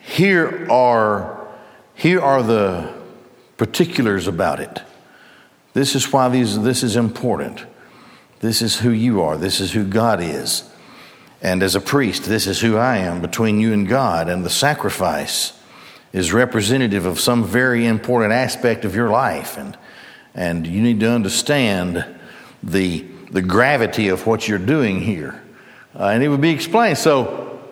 here 0.00 0.66
are, 0.70 1.48
here 1.94 2.20
are 2.20 2.42
the 2.42 2.92
particulars 3.56 4.26
about 4.26 4.60
it. 4.60 4.82
This 5.72 5.94
is 5.94 6.12
why 6.12 6.28
these, 6.28 6.60
this 6.60 6.82
is 6.82 6.96
important. 6.96 7.64
This 8.40 8.60
is 8.60 8.80
who 8.80 8.90
you 8.90 9.22
are. 9.22 9.38
This 9.38 9.60
is 9.60 9.72
who 9.72 9.84
God 9.84 10.20
is. 10.20 10.68
And 11.44 11.62
as 11.62 11.76
a 11.76 11.80
priest, 11.80 12.24
this 12.24 12.46
is 12.46 12.62
who 12.62 12.78
I 12.78 12.96
am 12.96 13.20
between 13.20 13.60
you 13.60 13.74
and 13.74 13.86
God. 13.86 14.30
And 14.30 14.42
the 14.42 14.50
sacrifice 14.50 15.52
is 16.10 16.32
representative 16.32 17.04
of 17.04 17.20
some 17.20 17.44
very 17.44 17.84
important 17.86 18.32
aspect 18.32 18.86
of 18.86 18.96
your 18.96 19.10
life. 19.10 19.58
And, 19.58 19.76
and 20.34 20.66
you 20.66 20.80
need 20.80 21.00
to 21.00 21.10
understand 21.10 22.02
the, 22.62 23.02
the 23.30 23.42
gravity 23.42 24.08
of 24.08 24.26
what 24.26 24.48
you're 24.48 24.58
doing 24.58 25.02
here. 25.02 25.42
Uh, 25.94 26.06
and 26.06 26.22
it 26.22 26.28
would 26.28 26.40
be 26.40 26.48
explained. 26.48 26.96
So 26.96 27.62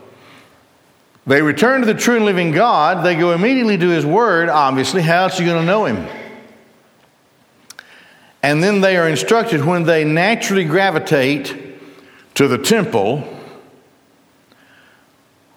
they 1.26 1.40
return 1.40 1.80
to 1.80 1.86
the 1.86 1.94
true 1.94 2.16
and 2.16 2.26
living 2.26 2.50
God. 2.50 3.02
They 3.06 3.14
go 3.14 3.32
immediately 3.32 3.78
to 3.78 3.88
His 3.88 4.04
Word. 4.04 4.50
Obviously, 4.50 5.00
how 5.00 5.22
else 5.22 5.40
are 5.40 5.44
you 5.44 5.48
going 5.48 5.62
to 5.62 5.66
know 5.66 5.86
Him? 5.86 6.06
And 8.42 8.62
then 8.62 8.82
they 8.82 8.98
are 8.98 9.08
instructed 9.08 9.64
when 9.64 9.84
they 9.84 10.04
naturally 10.04 10.64
gravitate 10.64 11.56
to 12.34 12.48
the 12.48 12.58
temple, 12.58 13.38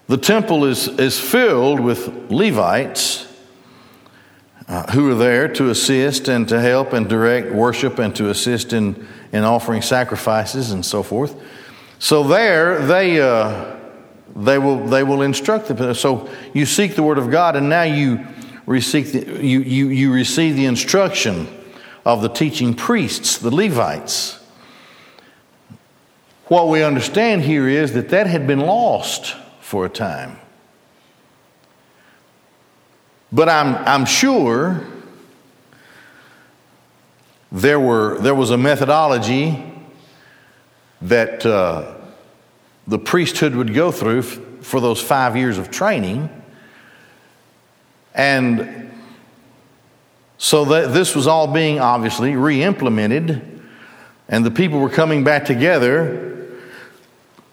the 0.07 0.17
temple 0.17 0.65
is, 0.65 0.87
is 0.87 1.19
filled 1.19 1.79
with 1.79 2.31
Levites 2.31 3.25
uh, 4.67 4.91
who 4.91 5.11
are 5.11 5.15
there 5.15 5.47
to 5.47 5.69
assist 5.69 6.27
and 6.27 6.47
to 6.49 6.59
help 6.59 6.93
and 6.93 7.07
direct 7.07 7.51
worship 7.51 7.99
and 7.99 8.15
to 8.15 8.29
assist 8.29 8.73
in, 8.73 9.07
in 9.31 9.43
offering 9.43 9.81
sacrifices 9.81 10.71
and 10.71 10.85
so 10.85 11.03
forth. 11.03 11.35
So 11.99 12.23
there, 12.23 12.85
they, 12.85 13.21
uh, 13.21 13.75
they, 14.35 14.57
will, 14.57 14.85
they 14.85 15.03
will 15.03 15.21
instruct 15.21 15.67
them. 15.67 15.93
So 15.93 16.29
you 16.53 16.65
seek 16.65 16.95
the 16.95 17.03
Word 17.03 17.17
of 17.17 17.31
God, 17.31 17.55
and 17.55 17.69
now 17.69 17.83
you 17.83 18.25
receive 18.65 19.13
the, 19.13 19.43
you, 19.45 19.59
you, 19.59 19.89
you 19.89 20.13
receive 20.13 20.55
the 20.55 20.65
instruction 20.65 21.47
of 22.05 22.21
the 22.21 22.29
teaching 22.29 22.73
priests, 22.73 23.37
the 23.37 23.53
Levites. 23.53 24.39
What 26.45 26.67
we 26.69 26.83
understand 26.83 27.41
here 27.41 27.67
is 27.67 27.93
that 27.93 28.09
that 28.09 28.27
had 28.27 28.45
been 28.45 28.59
lost 28.59 29.35
for 29.65 29.83
a 29.83 29.89
time. 29.89 30.37
But 33.31 33.49
I'm, 33.49 33.75
I'm 33.77 34.05
sure 34.05 34.85
there, 37.51 37.79
were, 37.79 38.19
there 38.19 38.35
was 38.35 38.51
a 38.51 38.59
methodology 38.59 39.73
that 41.01 41.43
uh, 41.47 41.95
the 42.85 42.99
priesthood 42.99 43.55
would 43.55 43.73
go 43.73 43.91
through 43.91 44.19
f- 44.19 44.39
for 44.61 44.79
those 44.79 45.01
five 45.01 45.35
years 45.35 45.57
of 45.57 45.71
training. 45.71 46.29
And 48.13 48.91
so 50.37 50.65
that 50.65 50.93
this 50.93 51.15
was 51.15 51.25
all 51.25 51.47
being 51.51 51.79
obviously 51.79 52.35
re 52.35 52.61
implemented, 52.61 53.63
and 54.29 54.45
the 54.45 54.51
people 54.51 54.79
were 54.79 54.91
coming 54.91 55.23
back 55.23 55.45
together 55.45 56.51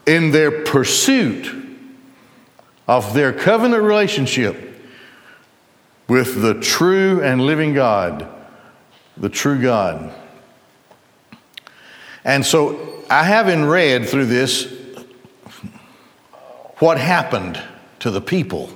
in 0.05 0.31
their 0.31 0.63
pursuit 0.65 1.62
of 2.93 3.15
their 3.15 3.33
covenant 3.33 3.83
relationship 3.83 4.55
with 6.09 6.43
the 6.43 6.61
true 6.61 7.23
and 7.23 7.41
living 7.41 7.73
God, 7.73 8.29
the 9.17 9.31
true 9.31 9.63
God. 9.63 10.13
And 12.23 12.45
so 12.45 13.03
I 13.09 13.25
haven't 13.25 13.65
read 13.65 14.07
through 14.07 14.27
this 14.27 14.71
what 16.81 16.99
happened 16.99 17.59
to 18.01 18.11
the 18.11 18.21
people. 18.21 18.71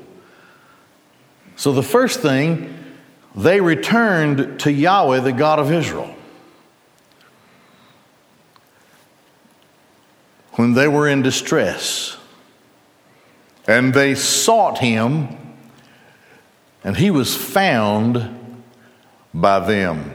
So 1.57 1.73
the 1.73 1.83
first 1.83 2.21
thing, 2.21 2.75
they 3.35 3.61
returned 3.61 4.61
to 4.61 4.73
Yahweh, 4.73 5.21
the 5.21 5.33
God 5.33 5.59
of 5.59 5.71
Israel. 5.71 6.15
When 10.53 10.73
they 10.73 10.89
were 10.89 11.07
in 11.07 11.21
distress, 11.21 12.17
and 13.67 13.93
they 13.93 14.15
sought 14.15 14.79
him, 14.79 15.37
and 16.85 16.97
he 16.97 17.11
was 17.11 17.37
found 17.37 18.55
by 19.35 19.61
them. 19.61 20.15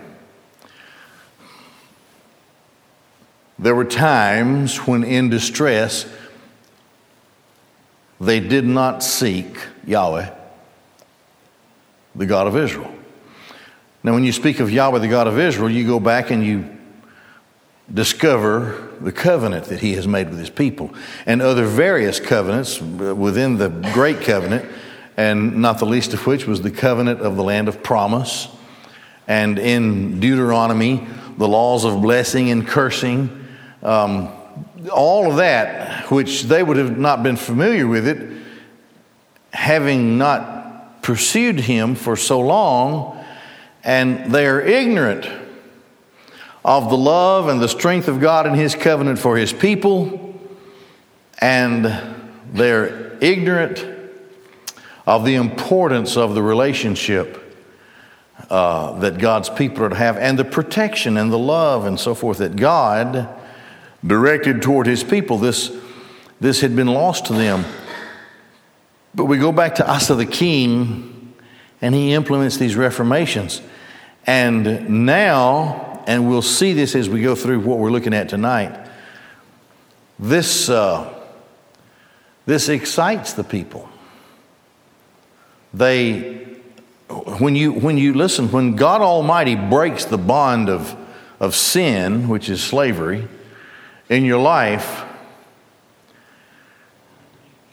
There 3.59 3.75
were 3.75 3.85
times 3.85 4.77
when 4.87 5.03
in 5.03 5.29
distress 5.29 6.07
they 8.19 8.39
did 8.39 8.65
not 8.65 9.03
seek 9.03 9.55
Yahweh, 9.85 10.33
the 12.15 12.25
God 12.25 12.47
of 12.47 12.55
Israel. 12.57 12.93
Now, 14.03 14.13
when 14.13 14.23
you 14.23 14.31
speak 14.31 14.59
of 14.59 14.71
Yahweh, 14.71 14.99
the 14.99 15.07
God 15.07 15.27
of 15.27 15.37
Israel, 15.37 15.69
you 15.69 15.85
go 15.85 15.99
back 15.99 16.31
and 16.31 16.43
you 16.43 16.77
discover 17.93 18.89
the 19.01 19.11
covenant 19.11 19.65
that 19.65 19.79
he 19.79 19.93
has 19.93 20.07
made 20.07 20.29
with 20.29 20.39
his 20.39 20.49
people 20.49 20.93
and 21.25 21.41
other 21.41 21.65
various 21.65 22.19
covenants 22.19 22.79
within 22.81 23.57
the 23.57 23.69
great 23.93 24.21
covenant, 24.21 24.65
and 25.17 25.57
not 25.57 25.79
the 25.79 25.85
least 25.85 26.13
of 26.13 26.25
which 26.25 26.47
was 26.47 26.61
the 26.61 26.71
covenant 26.71 27.21
of 27.21 27.35
the 27.35 27.43
land 27.43 27.67
of 27.67 27.83
promise. 27.83 28.47
And 29.27 29.59
in 29.59 30.19
Deuteronomy, 30.19 31.05
the 31.37 31.47
laws 31.47 31.85
of 31.85 32.01
blessing 32.01 32.49
and 32.49 32.67
cursing 32.67 33.47
um, 33.83 34.29
all 34.91 35.29
of 35.29 35.37
that, 35.37 36.09
which 36.11 36.43
they 36.43 36.63
would 36.63 36.77
have 36.77 36.97
not 36.97 37.23
been 37.23 37.35
familiar 37.35 37.87
with 37.87 38.07
it, 38.07 38.31
having 39.53 40.17
not 40.17 41.01
pursued 41.01 41.59
him 41.59 41.95
for 41.95 42.15
so 42.15 42.39
long, 42.39 43.23
and 43.83 44.31
they 44.31 44.45
are 44.45 44.61
ignorant 44.61 45.27
of 46.63 46.89
the 46.89 46.97
love 46.97 47.47
and 47.47 47.59
the 47.59 47.67
strength 47.67 48.07
of 48.07 48.19
God 48.19 48.45
in 48.45 48.53
his 48.53 48.75
covenant 48.75 49.19
for 49.19 49.37
his 49.37 49.51
people, 49.51 50.39
and 51.39 51.85
they're 52.53 53.17
ignorant 53.23 53.85
of 55.07 55.25
the 55.25 55.35
importance 55.35 56.17
of 56.17 56.35
the 56.35 56.43
relationship 56.43 57.37
uh, 58.49 58.99
that 58.99 59.17
God's 59.17 59.49
people 59.49 59.83
are 59.83 59.89
to 59.89 59.95
have, 59.95 60.17
and 60.17 60.37
the 60.37 60.45
protection 60.45 61.17
and 61.17 61.31
the 61.31 61.39
love 61.39 61.85
and 61.85 61.99
so 61.99 62.13
forth 62.13 62.39
that 62.39 62.55
God 62.55 63.29
directed 64.05 64.61
toward 64.61 64.87
his 64.87 65.03
people. 65.03 65.37
This, 65.37 65.71
this 66.39 66.61
had 66.61 66.75
been 66.75 66.87
lost 66.87 67.27
to 67.27 67.33
them. 67.33 67.65
But 69.13 69.25
we 69.25 69.37
go 69.37 69.51
back 69.51 69.75
to 69.75 69.89
Asa 69.89 70.15
the 70.15 70.25
king, 70.25 71.33
and 71.81 71.93
he 71.93 72.13
implements 72.13 72.57
these 72.57 72.75
reformations. 72.75 73.61
And 74.25 75.05
now, 75.05 75.90
and 76.11 76.27
we'll 76.27 76.41
see 76.41 76.73
this 76.73 76.93
as 76.93 77.07
we 77.07 77.21
go 77.21 77.35
through 77.35 77.61
what 77.61 77.77
we're 77.77 77.89
looking 77.89 78.13
at 78.13 78.27
tonight, 78.27 78.77
this, 80.19 80.67
uh, 80.67 81.09
this 82.45 82.67
excites 82.67 83.31
the 83.31 83.45
people. 83.45 83.87
They, 85.73 86.47
when 87.39 87.55
you, 87.55 87.71
when 87.71 87.97
you 87.97 88.13
listen, 88.13 88.51
when 88.51 88.75
God 88.75 88.99
Almighty 88.99 89.55
breaks 89.55 90.03
the 90.03 90.17
bond 90.17 90.67
of, 90.67 90.93
of 91.39 91.55
sin, 91.55 92.27
which 92.27 92.49
is 92.49 92.61
slavery, 92.61 93.25
in 94.09 94.25
your 94.25 94.41
life, 94.41 95.05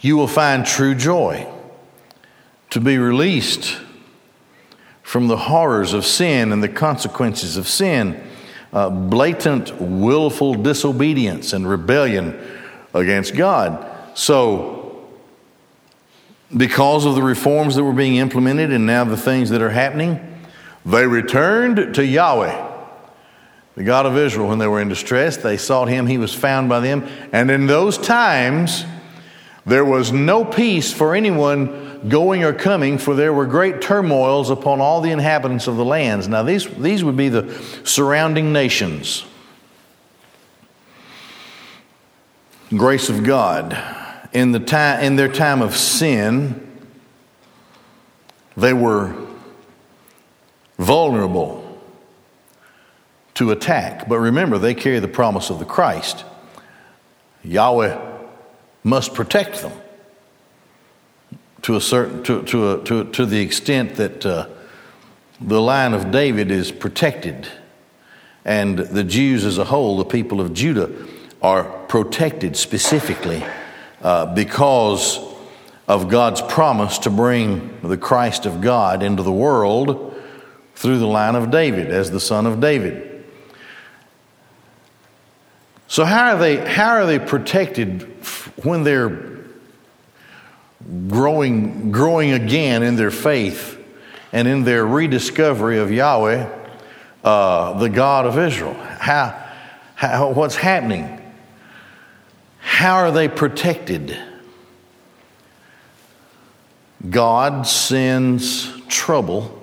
you 0.00 0.16
will 0.16 0.28
find 0.28 0.64
true 0.64 0.94
joy 0.94 1.44
to 2.70 2.78
be 2.78 2.98
released 2.98 3.80
from 5.08 5.26
the 5.26 5.38
horrors 5.38 5.94
of 5.94 6.04
sin 6.04 6.52
and 6.52 6.62
the 6.62 6.68
consequences 6.68 7.56
of 7.56 7.66
sin, 7.66 8.22
uh, 8.74 8.90
blatant, 8.90 9.74
willful 9.80 10.54
disobedience 10.54 11.54
and 11.54 11.66
rebellion 11.66 12.38
against 12.92 13.34
God. 13.34 13.86
So, 14.12 15.08
because 16.54 17.06
of 17.06 17.14
the 17.14 17.22
reforms 17.22 17.74
that 17.76 17.84
were 17.84 17.94
being 17.94 18.16
implemented 18.16 18.70
and 18.70 18.84
now 18.84 19.04
the 19.04 19.16
things 19.16 19.48
that 19.48 19.62
are 19.62 19.70
happening, 19.70 20.44
they 20.84 21.06
returned 21.06 21.94
to 21.94 22.04
Yahweh 22.04 22.66
the 23.78 23.84
God 23.84 24.06
of 24.06 24.16
Israel, 24.16 24.48
when 24.48 24.58
they 24.58 24.66
were 24.66 24.80
in 24.80 24.88
distress, 24.88 25.36
they 25.36 25.56
sought 25.56 25.86
him. 25.86 26.08
He 26.08 26.18
was 26.18 26.34
found 26.34 26.68
by 26.68 26.80
them. 26.80 27.08
And 27.30 27.48
in 27.48 27.68
those 27.68 27.96
times, 27.96 28.84
there 29.64 29.84
was 29.84 30.10
no 30.10 30.44
peace 30.44 30.92
for 30.92 31.14
anyone 31.14 31.87
going 32.06 32.44
or 32.44 32.52
coming, 32.52 32.98
for 32.98 33.14
there 33.14 33.32
were 33.32 33.46
great 33.46 33.80
turmoils 33.80 34.50
upon 34.50 34.80
all 34.80 35.00
the 35.00 35.10
inhabitants 35.10 35.66
of 35.66 35.76
the 35.76 35.84
lands. 35.84 36.28
Now, 36.28 36.42
these, 36.42 36.66
these 36.76 37.02
would 37.02 37.16
be 37.16 37.28
the 37.28 37.52
surrounding 37.84 38.52
nations. 38.52 39.24
Grace 42.70 43.08
of 43.08 43.24
God. 43.24 43.76
In, 44.32 44.52
the 44.52 44.60
time, 44.60 45.02
in 45.02 45.16
their 45.16 45.32
time 45.32 45.62
of 45.62 45.74
sin, 45.74 46.70
they 48.56 48.74
were 48.74 49.16
vulnerable 50.78 51.80
to 53.34 53.50
attack. 53.50 54.08
But 54.08 54.18
remember, 54.18 54.58
they 54.58 54.74
carry 54.74 54.98
the 54.98 55.08
promise 55.08 55.48
of 55.48 55.58
the 55.58 55.64
Christ. 55.64 56.24
Yahweh 57.42 57.98
must 58.84 59.14
protect 59.14 59.62
them 59.62 59.72
to 61.62 61.76
a 61.76 61.80
certain 61.80 62.22
to, 62.24 62.42
to, 62.42 62.72
a, 62.72 62.84
to, 62.84 63.04
to 63.12 63.26
the 63.26 63.40
extent 63.40 63.96
that 63.96 64.24
uh, 64.24 64.48
the 65.40 65.60
line 65.60 65.94
of 65.94 66.10
David 66.10 66.50
is 66.50 66.72
protected, 66.72 67.48
and 68.44 68.78
the 68.78 69.04
Jews 69.04 69.44
as 69.44 69.58
a 69.58 69.64
whole, 69.64 69.98
the 69.98 70.04
people 70.04 70.40
of 70.40 70.52
Judah, 70.52 70.90
are 71.42 71.64
protected 71.86 72.56
specifically 72.56 73.44
uh, 74.02 74.26
because 74.34 75.20
of 75.86 76.08
God's 76.08 76.42
promise 76.42 76.98
to 76.98 77.10
bring 77.10 77.78
the 77.82 77.96
Christ 77.96 78.46
of 78.46 78.60
God 78.60 79.02
into 79.02 79.22
the 79.22 79.32
world 79.32 80.14
through 80.74 80.98
the 80.98 81.06
line 81.06 81.34
of 81.34 81.50
David 81.50 81.90
as 81.90 82.10
the 82.10 82.20
son 82.20 82.46
of 82.46 82.60
David. 82.60 83.24
So 85.88 86.04
how 86.04 86.34
are 86.34 86.38
they 86.38 86.56
how 86.56 86.90
are 86.90 87.06
they 87.06 87.18
protected 87.18 88.02
when 88.62 88.84
they're 88.84 89.37
growing 91.08 91.90
growing 91.90 92.32
again 92.32 92.82
in 92.82 92.96
their 92.96 93.10
faith 93.10 93.78
and 94.32 94.48
in 94.48 94.64
their 94.64 94.86
rediscovery 94.86 95.78
of 95.78 95.90
Yahweh, 95.90 96.48
uh, 97.24 97.78
the 97.78 97.88
God 97.88 98.26
of 98.26 98.38
Israel? 98.38 98.74
How, 98.74 99.38
how 99.94 100.32
what's 100.32 100.56
happening? 100.56 101.14
How 102.58 102.96
are 102.96 103.10
they 103.10 103.28
protected? 103.28 104.16
God 107.08 107.66
sends 107.66 108.72
trouble 108.88 109.54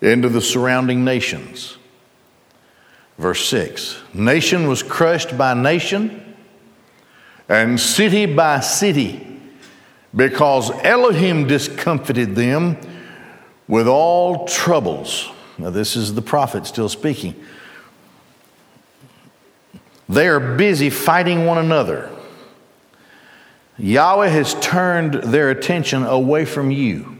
into 0.00 0.28
the 0.28 0.40
surrounding 0.40 1.04
nations. 1.04 1.76
Verse 3.18 3.46
6 3.48 4.00
Nation 4.14 4.66
was 4.66 4.82
crushed 4.82 5.36
by 5.36 5.54
nation, 5.54 6.36
and 7.48 7.78
city 7.78 8.26
by 8.26 8.60
city, 8.60 9.29
because 10.14 10.70
Elohim 10.82 11.46
discomfited 11.46 12.34
them 12.34 12.76
with 13.68 13.86
all 13.86 14.46
troubles. 14.46 15.30
Now, 15.58 15.70
this 15.70 15.94
is 15.94 16.14
the 16.14 16.22
prophet 16.22 16.66
still 16.66 16.88
speaking. 16.88 17.34
They 20.08 20.26
are 20.26 20.40
busy 20.40 20.90
fighting 20.90 21.46
one 21.46 21.58
another. 21.58 22.10
Yahweh 23.78 24.28
has 24.28 24.54
turned 24.60 25.14
their 25.14 25.50
attention 25.50 26.02
away 26.04 26.44
from 26.44 26.70
you 26.70 27.16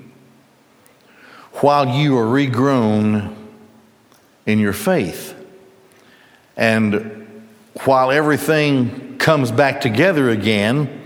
while 1.55 1.89
you 1.89 2.19
are 2.19 2.27
regrown 2.27 3.35
in 4.47 4.59
your 4.59 4.73
faith. 4.73 5.35
And 6.57 7.43
while 7.85 8.11
everything 8.11 9.17
comes 9.19 9.53
back 9.53 9.81
together 9.81 10.31
again, 10.31 11.00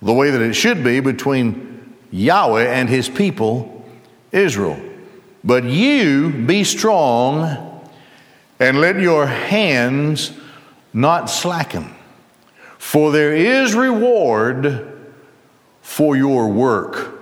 the 0.00 0.12
way 0.12 0.30
that 0.30 0.40
it 0.40 0.54
should 0.54 0.84
be 0.84 1.00
between 1.00 1.96
Yahweh 2.10 2.64
and 2.64 2.88
his 2.88 3.08
people, 3.08 3.84
Israel. 4.32 4.80
But 5.44 5.64
you 5.64 6.30
be 6.30 6.64
strong 6.64 7.84
and 8.60 8.80
let 8.80 8.98
your 9.00 9.26
hands 9.26 10.32
not 10.92 11.30
slacken. 11.30 11.94
for 12.78 13.10
there 13.12 13.34
is 13.34 13.74
reward 13.74 14.86
for 15.82 16.16
your 16.16 16.48
work. 16.48 17.20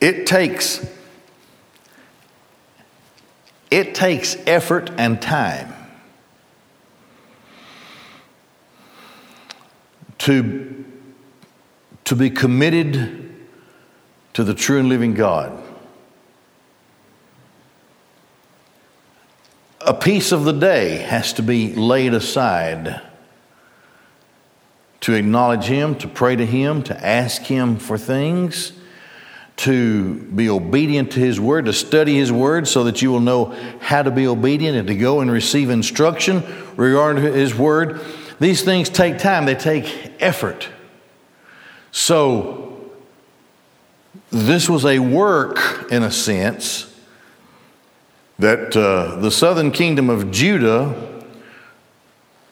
It 0.00 0.26
takes 0.26 0.84
it 3.70 3.94
takes 3.94 4.36
effort 4.46 4.90
and 4.98 5.20
time 5.20 5.74
to, 10.24 10.86
to 12.04 12.16
be 12.16 12.30
committed 12.30 13.30
to 14.32 14.42
the 14.42 14.54
true 14.54 14.78
and 14.78 14.88
living 14.88 15.12
God. 15.12 15.62
A 19.82 19.92
piece 19.92 20.32
of 20.32 20.44
the 20.44 20.52
day 20.52 20.96
has 20.96 21.34
to 21.34 21.42
be 21.42 21.74
laid 21.74 22.14
aside 22.14 23.02
to 25.00 25.12
acknowledge 25.12 25.64
Him, 25.64 25.94
to 25.96 26.08
pray 26.08 26.34
to 26.36 26.46
Him, 26.46 26.82
to 26.84 27.06
ask 27.06 27.42
Him 27.42 27.76
for 27.76 27.98
things 27.98 28.72
to 29.56 30.14
be 30.14 30.48
obedient 30.48 31.12
to 31.12 31.20
His 31.20 31.38
Word, 31.38 31.66
to 31.66 31.74
study 31.74 32.16
His 32.16 32.32
Word 32.32 32.66
so 32.66 32.84
that 32.84 33.02
you 33.02 33.10
will 33.10 33.20
know 33.20 33.54
how 33.78 34.02
to 34.02 34.10
be 34.10 34.26
obedient 34.26 34.78
and 34.78 34.88
to 34.88 34.94
go 34.94 35.20
and 35.20 35.30
receive 35.30 35.68
instruction 35.68 36.42
regarding 36.76 37.22
His 37.22 37.54
Word. 37.54 38.00
These 38.40 38.62
things 38.62 38.88
take 38.88 39.18
time, 39.18 39.46
they 39.46 39.54
take 39.54 40.12
effort. 40.20 40.68
So, 41.90 42.90
this 44.30 44.68
was 44.68 44.84
a 44.84 44.98
work, 44.98 45.90
in 45.92 46.02
a 46.02 46.10
sense, 46.10 46.92
that 48.38 48.76
uh, 48.76 49.16
the 49.16 49.30
southern 49.30 49.70
kingdom 49.70 50.10
of 50.10 50.30
Judah 50.30 51.22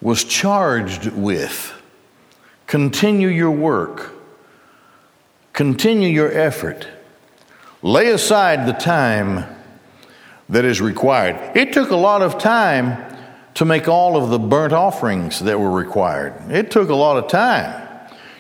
was 0.01 0.25
charged 0.25 1.07
with. 1.07 1.73
Continue 2.67 3.29
your 3.29 3.51
work. 3.51 4.13
Continue 5.53 6.09
your 6.09 6.33
effort. 6.33 6.87
Lay 7.83 8.09
aside 8.09 8.67
the 8.67 8.73
time 8.73 9.45
that 10.49 10.65
is 10.65 10.81
required. 10.81 11.57
It 11.57 11.73
took 11.73 11.91
a 11.91 11.97
lot 11.97 12.23
of 12.23 12.39
time 12.39 13.12
to 13.55 13.65
make 13.65 13.89
all 13.89 14.17
of 14.17 14.31
the 14.31 14.39
burnt 14.39 14.73
offerings 14.73 15.41
that 15.41 15.59
were 15.59 15.71
required. 15.71 16.51
It 16.51 16.71
took 16.71 16.89
a 16.89 16.95
lot 16.95 17.23
of 17.23 17.29
time. 17.29 17.89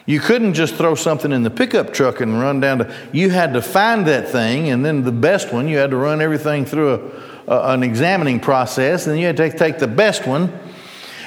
You 0.06 0.18
couldn't 0.20 0.54
just 0.54 0.74
throw 0.74 0.94
something 0.94 1.30
in 1.30 1.42
the 1.42 1.50
pickup 1.50 1.92
truck 1.92 2.20
and 2.20 2.40
run 2.40 2.60
down 2.60 2.78
to, 2.78 2.94
you 3.12 3.30
had 3.30 3.52
to 3.52 3.62
find 3.62 4.06
that 4.06 4.28
thing, 4.28 4.68
and 4.70 4.84
then 4.84 5.04
the 5.04 5.12
best 5.12 5.52
one, 5.52 5.68
you 5.68 5.78
had 5.78 5.90
to 5.90 5.96
run 5.96 6.20
everything 6.20 6.64
through 6.64 6.94
a, 7.46 7.52
a, 7.52 7.74
an 7.74 7.82
examining 7.82 8.40
process, 8.40 9.06
and 9.06 9.18
you 9.20 9.26
had 9.26 9.36
to 9.36 9.56
take 9.56 9.78
the 9.78 9.86
best 9.86 10.26
one 10.26 10.52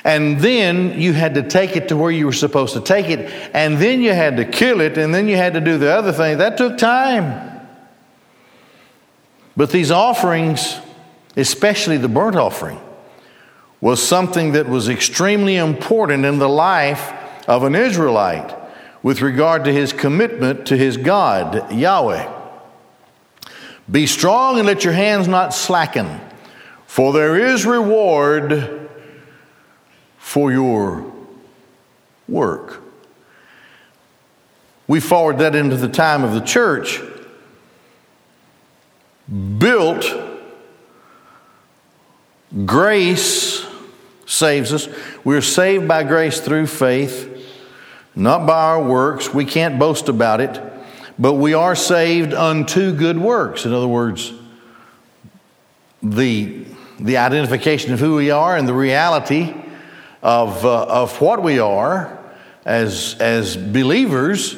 and 0.06 0.40
then 0.40 1.02
you 1.02 1.14
had 1.14 1.34
to 1.34 1.42
take 1.42 1.76
it 1.76 1.88
to 1.88 1.98
where 1.98 2.12
you 2.12 2.28
were 2.28 2.32
supposed 2.32 2.76
to 2.76 2.80
take 2.80 3.10
it. 3.10 3.28
And 3.56 3.80
then 3.80 4.02
you 4.02 4.14
had 4.14 4.38
to 4.38 4.46
kill 4.46 4.80
it. 4.80 5.00
And 5.00 5.14
then 5.14 5.28
you 5.28 5.36
had 5.36 5.56
to 5.56 5.62
do 5.62 5.80
the 5.80 5.92
other 5.92 6.12
thing. 6.12 6.38
That 6.38 6.58
took 6.58 6.78
time. 6.78 7.60
But 9.58 9.72
these 9.72 9.90
offerings, 9.90 10.80
especially 11.36 11.98
the 11.98 12.08
burnt 12.08 12.36
offering, 12.36 12.80
was 13.82 14.02
something 14.02 14.54
that 14.54 14.68
was 14.68 14.90
extremely 14.90 15.58
important 15.58 16.26
in 16.26 16.40
the 16.40 16.50
life 16.50 17.14
of 17.48 17.64
an 17.64 17.76
Israelite 17.76 18.56
with 19.04 19.22
regard 19.22 19.64
to 19.66 19.72
his 19.72 19.94
commitment 19.94 20.66
to 20.68 20.78
his 20.78 20.98
God, 20.98 21.72
Yahweh. 21.72 22.32
Be 23.90 24.08
strong 24.08 24.58
and 24.58 24.66
let 24.66 24.84
your 24.84 24.94
hands 24.94 25.28
not 25.28 25.54
slacken, 25.54 26.20
for 26.88 27.14
there 27.14 27.38
is 27.38 27.66
reward 27.66 28.90
for 30.18 30.52
your 30.52 31.12
work. 32.28 32.82
We 34.88 35.00
forward 35.00 35.40
that 35.40 35.56
into 35.56 35.76
the 35.76 35.90
time 35.90 36.24
of 36.24 36.34
the 36.34 36.42
church. 36.42 37.00
Built, 39.58 40.06
grace 42.66 43.65
saves 44.26 44.74
us. 44.74 44.88
We're 45.24 45.42
saved 45.42 45.88
by 45.88 46.04
grace 46.04 46.40
through 46.40 46.68
faith, 46.68 47.32
not 48.16 48.46
by 48.46 48.62
our 48.62 48.84
works. 48.84 49.34
We 49.34 49.46
can't 49.46 49.80
boast 49.80 50.10
about 50.10 50.42
it, 50.42 50.62
but 51.18 51.34
we 51.34 51.54
are 51.54 51.76
saved 51.76 52.34
unto 52.34 52.94
good 52.94 53.20
works. 53.20 53.66
In 53.66 53.74
other 53.74 53.88
words, 53.88 54.34
the, 56.02 56.66
the 57.00 57.18
identification 57.18 57.94
of 57.94 58.00
who 58.00 58.16
we 58.16 58.32
are 58.32 58.56
and 58.58 58.68
the 58.68 58.74
reality 58.74 59.54
of, 60.22 60.66
uh, 60.66 60.86
of 60.86 61.20
what 61.22 61.44
we 61.44 61.60
are 61.60 62.20
as, 62.66 63.16
as 63.20 63.56
believers 63.56 64.56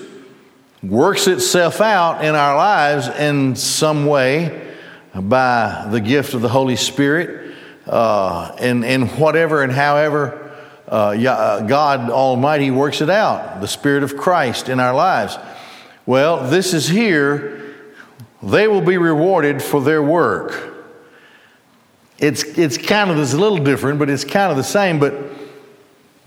works 0.82 1.28
itself 1.28 1.82
out 1.82 2.24
in 2.24 2.36
our 2.36 2.56
lives 2.56 3.08
in 3.08 3.56
some 3.56 4.06
way 4.06 4.74
by 5.14 5.88
the 5.90 6.00
gift 6.00 6.34
of 6.34 6.42
the 6.42 6.50
Holy 6.50 6.76
Spirit 6.76 7.47
uh, 7.88 8.56
in, 8.60 8.84
in 8.84 9.08
whatever 9.08 9.64
and 9.64 9.72
however 9.72 10.52
uh, 10.88 11.12
uh, 11.12 11.62
God 11.62 12.10
Almighty 12.10 12.72
works 12.72 13.02
it 13.02 13.10
out, 13.10 13.62
the 13.62 13.68
Spirit 13.68 14.04
of 14.04 14.18
Christ 14.18 14.70
in 14.70 14.80
our 14.80 14.94
lives. 14.94 15.38
Well, 16.06 16.50
this 16.50 16.74
is 16.74 16.88
here. 16.88 17.76
They 18.42 18.68
will 18.68 18.82
be 18.82 18.98
rewarded 18.98 19.62
for 19.62 19.82
their 19.82 20.02
work. 20.02 20.74
It's, 22.20 22.44
it's 22.44 22.78
kind 22.78 23.12
of, 23.12 23.18
a 23.18 23.38
little 23.38 23.58
different, 23.58 24.00
but 24.00 24.10
it's 24.10 24.24
kind 24.24 24.52
of 24.52 24.58
the 24.58 24.64
same. 24.64 25.00
But 25.00 25.14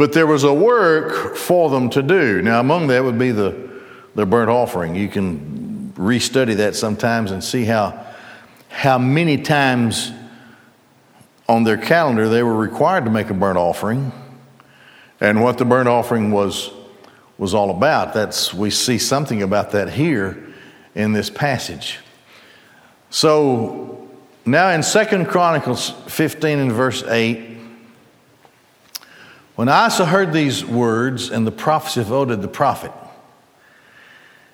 but 0.00 0.14
there 0.14 0.26
was 0.26 0.44
a 0.44 0.54
work 0.54 1.36
for 1.36 1.68
them 1.68 1.90
to 1.90 2.02
do. 2.02 2.40
Now, 2.40 2.58
among 2.58 2.86
that 2.86 3.04
would 3.04 3.18
be 3.18 3.32
the, 3.32 3.70
the 4.14 4.24
burnt 4.24 4.48
offering. 4.48 4.94
You 4.96 5.10
can 5.10 5.92
restudy 5.94 6.56
that 6.56 6.74
sometimes 6.74 7.32
and 7.32 7.44
see 7.44 7.66
how, 7.66 8.06
how 8.70 8.96
many 8.96 9.36
times 9.42 10.10
on 11.50 11.64
their 11.64 11.76
calendar 11.76 12.28
they 12.28 12.44
were 12.44 12.56
required 12.56 13.04
to 13.04 13.10
make 13.10 13.28
a 13.28 13.34
burnt 13.34 13.58
offering 13.58 14.12
and 15.20 15.42
what 15.42 15.58
the 15.58 15.64
burnt 15.64 15.88
offering 15.88 16.30
was, 16.30 16.70
was 17.38 17.54
all 17.54 17.70
about. 17.70 18.14
That's, 18.14 18.54
we 18.54 18.70
see 18.70 18.98
something 18.98 19.42
about 19.42 19.72
that 19.72 19.90
here 19.90 20.46
in 20.94 21.12
this 21.12 21.28
passage. 21.28 21.98
So 23.10 24.08
now 24.46 24.70
in 24.70 24.84
Second 24.84 25.26
Chronicles 25.26 25.90
15 26.06 26.60
and 26.60 26.72
verse 26.72 27.02
8, 27.02 27.58
when 29.56 29.68
Asa 29.68 30.06
heard 30.06 30.32
these 30.32 30.64
words 30.64 31.30
and 31.30 31.44
the 31.44 31.52
prophecy 31.52 32.00
of 32.00 32.06
Oded 32.06 32.42
the 32.42 32.48
prophet, 32.48 32.92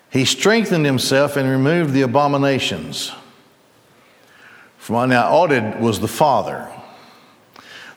he 0.09 0.25
strengthened 0.25 0.85
himself 0.85 1.37
and 1.37 1.47
removed 1.47 1.93
the 1.93 2.01
abominations. 2.01 3.11
From 4.79 5.09
now, 5.09 5.31
Oded 5.31 5.79
was 5.79 5.99
the 5.99 6.07
father. 6.07 6.67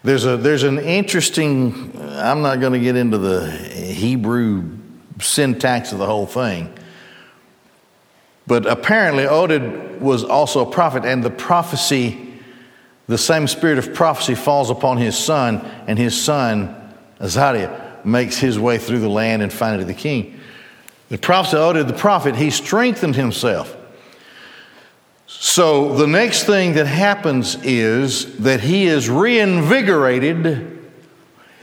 There's, 0.02 0.24
a, 0.24 0.38
there's 0.38 0.62
an 0.62 0.78
interesting, 0.78 1.92
I'm 2.00 2.40
not 2.40 2.60
going 2.60 2.72
to 2.72 2.80
get 2.80 2.96
into 2.96 3.18
the 3.18 3.50
Hebrew 3.50 4.78
syntax 5.20 5.92
of 5.92 5.98
the 5.98 6.06
whole 6.06 6.26
thing, 6.26 6.72
but 8.46 8.64
apparently 8.66 9.24
Oded 9.24 10.00
was 10.00 10.24
also 10.24 10.66
a 10.66 10.72
prophet, 10.72 11.04
and 11.04 11.22
the 11.22 11.30
prophecy, 11.30 12.34
the 13.08 13.18
same 13.18 13.46
spirit 13.46 13.76
of 13.76 13.92
prophecy 13.92 14.34
falls 14.34 14.70
upon 14.70 14.96
his 14.96 15.18
son, 15.18 15.58
and 15.86 15.98
his 15.98 16.18
son 16.18 16.74
Azariah 17.20 17.98
makes 18.02 18.38
his 18.38 18.58
way 18.58 18.78
through 18.78 19.00
the 19.00 19.08
land 19.08 19.42
and 19.42 19.52
finally 19.52 19.84
the 19.84 19.92
king. 19.92 20.40
The 21.10 21.18
prophet 21.18 21.56
Oded 21.56 21.86
the 21.86 21.92
prophet, 21.92 22.36
he 22.36 22.50
strengthened 22.50 23.16
himself. 23.16 23.76
So 25.32 25.94
the 25.94 26.08
next 26.08 26.44
thing 26.44 26.74
that 26.74 26.86
happens 26.86 27.56
is 27.62 28.36
that 28.38 28.60
he 28.60 28.86
is 28.86 29.08
reinvigorated 29.08 30.78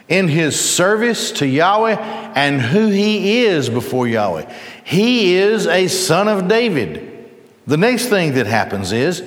in 0.08 0.28
his 0.30 0.60
service 0.60 1.34
to 1.34 1.46
Yahweh 1.46 1.96
and 2.34 2.62
who 2.62 2.88
he 2.88 3.46
is 3.46 3.70
before 3.70 4.08
Yahweh. 4.08 4.52
He 4.86 5.36
is 5.36 5.68
a 5.68 5.90
son 5.90 6.28
of 6.28 6.48
David. 6.48 7.30
The 7.68 7.78
next 7.78 8.08
thing 8.08 8.34
that 8.34 8.48
happens 8.48 8.94
is 8.94 9.22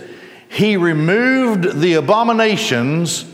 he 0.49 0.77
removed 0.77 1.81
the 1.81 1.95
abominations 1.95 3.27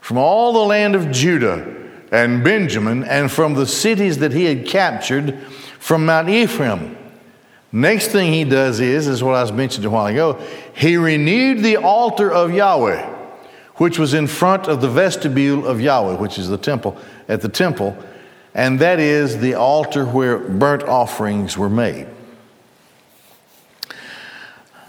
from 0.00 0.16
all 0.16 0.54
the 0.54 0.60
land 0.60 0.96
of 0.96 1.10
Judah 1.10 1.76
and 2.10 2.42
Benjamin, 2.42 3.04
and 3.04 3.30
from 3.30 3.52
the 3.52 3.66
cities 3.66 4.18
that 4.18 4.32
he 4.32 4.46
had 4.46 4.66
captured 4.66 5.38
from 5.78 6.06
Mount 6.06 6.30
Ephraim. 6.30 6.97
Next 7.70 8.08
thing 8.08 8.32
he 8.32 8.44
does 8.44 8.80
is, 8.80 9.06
is 9.06 9.22
what 9.22 9.34
I 9.34 9.42
was 9.42 9.52
mentioned 9.52 9.84
a 9.84 9.90
while 9.90 10.06
ago, 10.06 10.40
he 10.74 10.96
renewed 10.96 11.62
the 11.62 11.76
altar 11.76 12.30
of 12.30 12.52
Yahweh, 12.52 13.02
which 13.76 13.98
was 13.98 14.14
in 14.14 14.26
front 14.26 14.68
of 14.68 14.80
the 14.80 14.88
vestibule 14.88 15.66
of 15.66 15.80
Yahweh, 15.80 16.16
which 16.16 16.38
is 16.38 16.48
the 16.48 16.56
temple, 16.56 16.96
at 17.28 17.42
the 17.42 17.48
temple, 17.48 17.96
and 18.54 18.78
that 18.80 18.98
is 19.00 19.38
the 19.38 19.54
altar 19.54 20.06
where 20.06 20.38
burnt 20.38 20.82
offerings 20.84 21.58
were 21.58 21.68
made. 21.68 22.06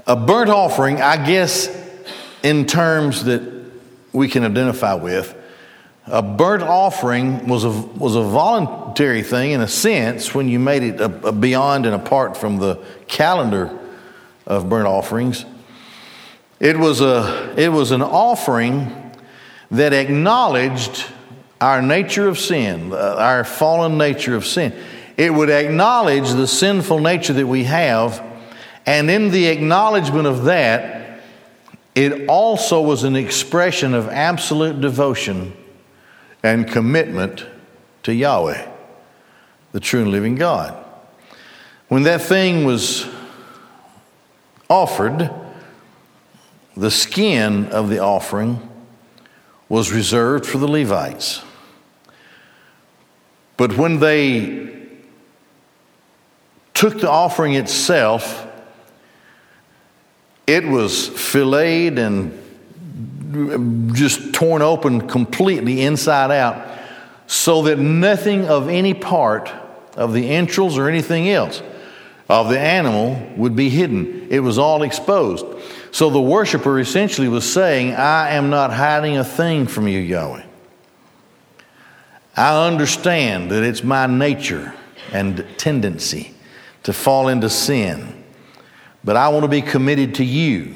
A 0.08 0.16
burnt 0.16 0.50
offering, 0.50 1.02
I 1.02 1.24
guess, 1.24 1.70
in 2.42 2.66
terms 2.66 3.26
that 3.26 3.44
we 4.14 4.30
can 4.30 4.46
identify 4.46 4.94
with, 4.94 5.36
a 6.12 6.22
burnt 6.22 6.64
offering 6.64 7.48
was 7.48 7.64
a, 7.64 7.70
was 7.70 8.16
a 8.16 8.24
voluntary 8.24 9.22
thing 9.22 9.52
in 9.52 9.62
a 9.62 9.68
sense 9.68 10.34
when 10.34 10.50
you 10.50 10.60
made 10.60 10.84
it 10.84 11.00
a, 11.00 11.28
a 11.28 11.32
beyond 11.32 11.86
and 11.86 11.96
apart 11.96 12.36
from 12.36 12.58
the 12.58 12.76
calendar 13.08 13.78
of 14.46 14.68
burnt 14.70 14.88
offerings. 14.88 15.46
It 16.60 16.78
was, 16.78 17.02
a, 17.02 17.54
it 17.58 17.70
was 17.70 17.92
an 17.92 18.02
offering 18.02 19.14
that 19.72 19.94
acknowledged 19.94 21.06
our 21.62 21.82
nature 21.82 22.28
of 22.28 22.40
sin, 22.40 22.92
uh, 22.92 23.16
our 23.18 23.44
fallen 23.44 23.98
nature 23.98 24.36
of 24.36 24.46
sin. 24.46 24.74
It 25.16 25.34
would 25.34 25.50
acknowledge 25.50 26.30
the 26.32 26.48
sinful 26.48 27.00
nature 27.00 27.34
that 27.34 27.48
we 27.48 27.66
have, 27.66 28.24
and 28.86 29.10
in 29.12 29.32
the 29.32 29.48
acknowledgement 29.48 30.28
of 30.28 30.46
that, 30.46 31.22
it 31.96 32.28
also 32.28 32.82
was 32.82 33.04
an 33.04 33.16
expression 33.16 33.94
of 33.94 34.08
absolute 34.08 34.80
devotion 34.80 35.54
and 36.44 36.68
commitment 36.68 37.46
to 38.04 38.14
Yahweh, 38.14 38.68
the 39.72 39.80
true 39.80 40.02
and 40.02 40.12
living 40.12 40.36
God. 40.36 40.76
When 41.88 42.04
that 42.04 42.22
thing 42.22 42.66
was 42.66 43.08
offered, 44.70 45.30
the 46.78 46.92
skin 46.92 47.68
of 47.68 47.90
the 47.90 48.00
offering 48.00 48.70
was 49.68 49.92
reserved 49.92 50.46
for 50.46 50.58
the 50.58 50.68
Levites. 50.68 51.42
But 53.58 53.76
when 53.76 54.00
they 54.00 54.70
took 56.74 57.02
the 57.02 57.10
offering 57.10 57.56
itself, 57.56 58.48
it 60.48 60.66
was 60.66 61.10
filleted 61.10 62.00
and 62.00 62.32
just 63.94 64.34
torn 64.34 64.62
open 64.62 65.08
completely 65.08 65.82
inside 65.82 66.32
out 66.32 66.80
so 67.28 67.64
that 67.64 67.78
nothing 67.78 68.46
of 68.48 68.70
any 68.70 68.94
part 68.94 69.52
of 69.96 70.14
the 70.14 70.30
entrails 70.30 70.78
or 70.78 70.90
anything 70.90 71.30
else 71.30 71.62
of 72.28 72.50
the 72.50 72.60
animal 72.60 73.22
would 73.36 73.56
be 73.56 73.70
hidden. 73.70 74.28
It 74.30 74.40
was 74.40 74.58
all 74.58 74.84
exposed. 74.84 75.46
So 75.92 76.10
the 76.10 76.22
worshiper 76.22 76.80
essentially 76.80 77.28
was 77.28 77.52
saying, 77.52 77.94
I 77.94 78.32
am 78.32 78.50
not 78.50 78.72
hiding 78.72 79.18
a 79.18 79.24
thing 79.24 79.68
from 79.68 79.88
you, 79.88 80.00
Yahweh. 80.00 80.44
I 82.38 82.68
understand 82.68 83.52
that 83.52 83.64
it's 83.64 83.84
my 83.84 84.08
nature 84.08 84.74
and 85.12 85.46
tendency 85.58 86.34
to 86.84 86.94
fall 86.94 87.28
into 87.28 87.50
sin, 87.50 88.24
but 89.04 89.18
I 89.18 89.30
want 89.30 89.44
to 89.44 89.50
be 89.50 89.62
committed 89.62 90.16
to 90.16 90.24
you. 90.24 90.76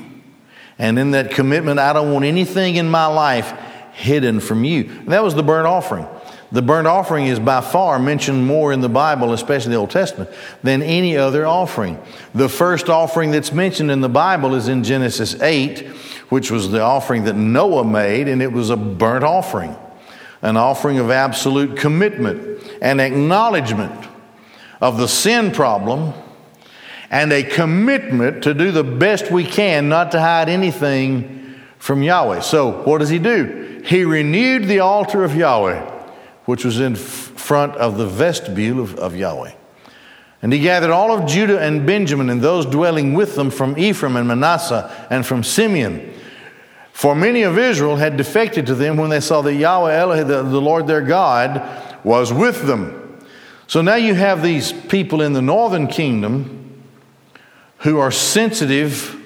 And 0.79 0.97
in 0.97 1.11
that 1.11 1.31
commitment, 1.31 1.79
I 1.79 1.93
don't 1.93 2.11
want 2.11 2.25
anything 2.25 2.75
in 2.75 2.89
my 2.89 3.05
life 3.05 3.53
hidden 3.93 4.39
from 4.39 4.63
you. 4.63 4.83
And 4.83 5.09
that 5.09 5.23
was 5.23 5.35
the 5.35 5.43
burnt 5.43 5.67
offering. 5.67 6.07
The 6.51 6.61
burnt 6.61 6.85
offering 6.85 7.25
is 7.25 7.39
by 7.39 7.61
far 7.61 7.97
mentioned 7.97 8.45
more 8.45 8.71
in 8.71 8.81
the 8.81 8.89
Bible, 8.89 9.33
especially 9.33 9.71
the 9.71 9.77
Old 9.77 9.89
Testament, 9.89 10.29
than 10.61 10.83
any 10.83 11.17
other 11.17 11.47
offering. 11.47 11.99
The 12.35 12.47
first 12.47 12.89
offering 12.89 13.31
that's 13.31 13.51
mentioned 13.51 13.89
in 13.89 14.01
the 14.01 14.09
Bible 14.09 14.53
is 14.53 14.67
in 14.67 14.83
Genesis 14.83 15.41
8, 15.41 15.87
which 16.29 16.51
was 16.51 16.69
the 16.69 16.81
offering 16.81 17.23
that 17.23 17.35
Noah 17.35 17.83
made, 17.83 18.27
and 18.27 18.41
it 18.41 18.51
was 18.51 18.69
a 18.69 18.77
burnt 18.77 19.23
offering, 19.23 19.75
an 20.43 20.55
offering 20.55 20.99
of 20.99 21.09
absolute 21.09 21.75
commitment 21.75 22.61
and 22.83 23.01
acknowledgement 23.01 24.07
of 24.79 24.97
the 24.97 25.07
sin 25.07 25.51
problem 25.51 26.13
and 27.13 27.31
a 27.31 27.43
commitment 27.43 28.43
to 28.43 28.55
do 28.55 28.71
the 28.71 28.83
best 28.83 29.31
we 29.31 29.45
can 29.45 29.87
not 29.87 30.11
to 30.11 30.19
hide 30.19 30.49
anything 30.49 31.55
from 31.77 32.01
Yahweh. 32.01 32.39
So, 32.39 32.81
what 32.83 32.97
does 32.97 33.09
he 33.09 33.19
do? 33.19 33.83
He 33.85 34.03
renewed 34.03 34.65
the 34.65 34.79
altar 34.79 35.23
of 35.23 35.35
Yahweh 35.35 35.91
which 36.45 36.65
was 36.65 36.79
in 36.79 36.95
front 36.95 37.75
of 37.75 37.97
the 37.97 38.05
vestibule 38.05 38.79
of, 38.79 38.95
of 38.95 39.15
Yahweh. 39.15 39.53
And 40.41 40.51
he 40.51 40.59
gathered 40.59 40.89
all 40.89 41.17
of 41.17 41.25
Judah 41.29 41.59
and 41.61 41.85
Benjamin 41.85 42.29
and 42.29 42.41
those 42.41 42.65
dwelling 42.65 43.13
with 43.13 43.35
them 43.35 43.49
from 43.49 43.77
Ephraim 43.77 44.17
and 44.17 44.27
Manasseh 44.27 45.07
and 45.09 45.25
from 45.25 45.41
Simeon. 45.43 46.13
For 46.91 47.15
many 47.15 47.43
of 47.43 47.57
Israel 47.57 47.95
had 47.95 48.17
defected 48.17 48.65
to 48.67 48.75
them 48.75 48.97
when 48.97 49.09
they 49.09 49.21
saw 49.21 49.41
that 49.41 49.53
Yahweh, 49.53 49.95
Elohim, 49.95 50.27
the, 50.27 50.43
the 50.43 50.61
Lord 50.61 50.85
their 50.85 51.01
God, 51.01 51.65
was 52.03 52.33
with 52.33 52.67
them. 52.67 52.99
So 53.67 53.81
now 53.81 53.95
you 53.95 54.13
have 54.15 54.43
these 54.43 54.73
people 54.73 55.21
in 55.21 55.31
the 55.31 55.41
northern 55.41 55.87
kingdom 55.87 56.62
who 57.83 57.99
are 57.99 58.11
sensitive 58.11 59.19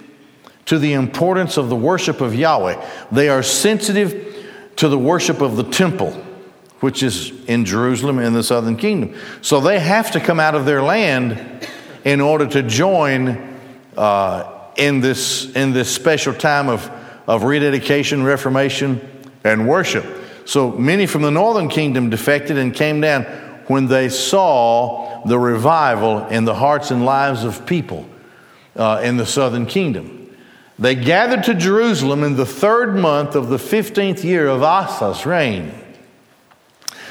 to 0.65 0.77
the 0.77 0.93
importance 0.93 1.57
of 1.57 1.69
the 1.69 1.75
worship 1.75 2.21
of 2.21 2.35
Yahweh. 2.35 2.85
They 3.11 3.29
are 3.29 3.41
sensitive 3.41 4.45
to 4.77 4.89
the 4.89 4.97
worship 4.97 5.41
of 5.41 5.55
the 5.55 5.63
temple 5.63 6.11
which 6.79 7.01
is 7.01 7.31
in 7.45 7.65
Jerusalem 7.65 8.19
in 8.19 8.33
the 8.33 8.43
southern 8.43 8.77
kingdom. 8.77 9.15
So 9.41 9.59
they 9.59 9.79
have 9.79 10.11
to 10.11 10.19
come 10.19 10.39
out 10.39 10.55
of 10.55 10.65
their 10.65 10.83
land 10.83 11.67
in 12.03 12.21
order 12.21 12.45
to 12.47 12.63
join 12.63 13.59
uh, 13.95 14.71
in, 14.75 14.99
this, 14.99 15.51
in 15.55 15.73
this 15.73 15.93
special 15.93 16.33
time 16.33 16.69
of, 16.69 16.87
of 17.25 17.43
rededication, 17.43 18.23
reformation, 18.23 19.01
and 19.43 19.67
worship. 19.67 20.05
So 20.45 20.71
many 20.71 21.07
from 21.07 21.23
the 21.23 21.31
northern 21.31 21.67
kingdom 21.67 22.09
defected 22.09 22.57
and 22.57 22.73
came 22.73 23.01
down 23.01 23.23
when 23.65 23.87
they 23.87 24.09
saw 24.09 25.23
the 25.25 25.39
revival 25.39 26.27
in 26.27 26.45
the 26.45 26.53
hearts 26.53 26.91
and 26.91 27.03
lives 27.03 27.43
of 27.43 27.65
people 27.65 28.07
uh, 28.77 29.01
in 29.03 29.17
the 29.17 29.25
southern 29.25 29.65
kingdom. 29.65 30.35
They 30.79 30.95
gathered 30.95 31.43
to 31.45 31.55
Jerusalem 31.55 32.23
in 32.23 32.35
the 32.35 32.45
third 32.45 32.95
month 32.95 33.35
of 33.35 33.49
the 33.49 33.57
15th 33.57 34.23
year 34.23 34.47
of 34.47 34.61
Asa's 34.61 35.25
reign. 35.25 35.73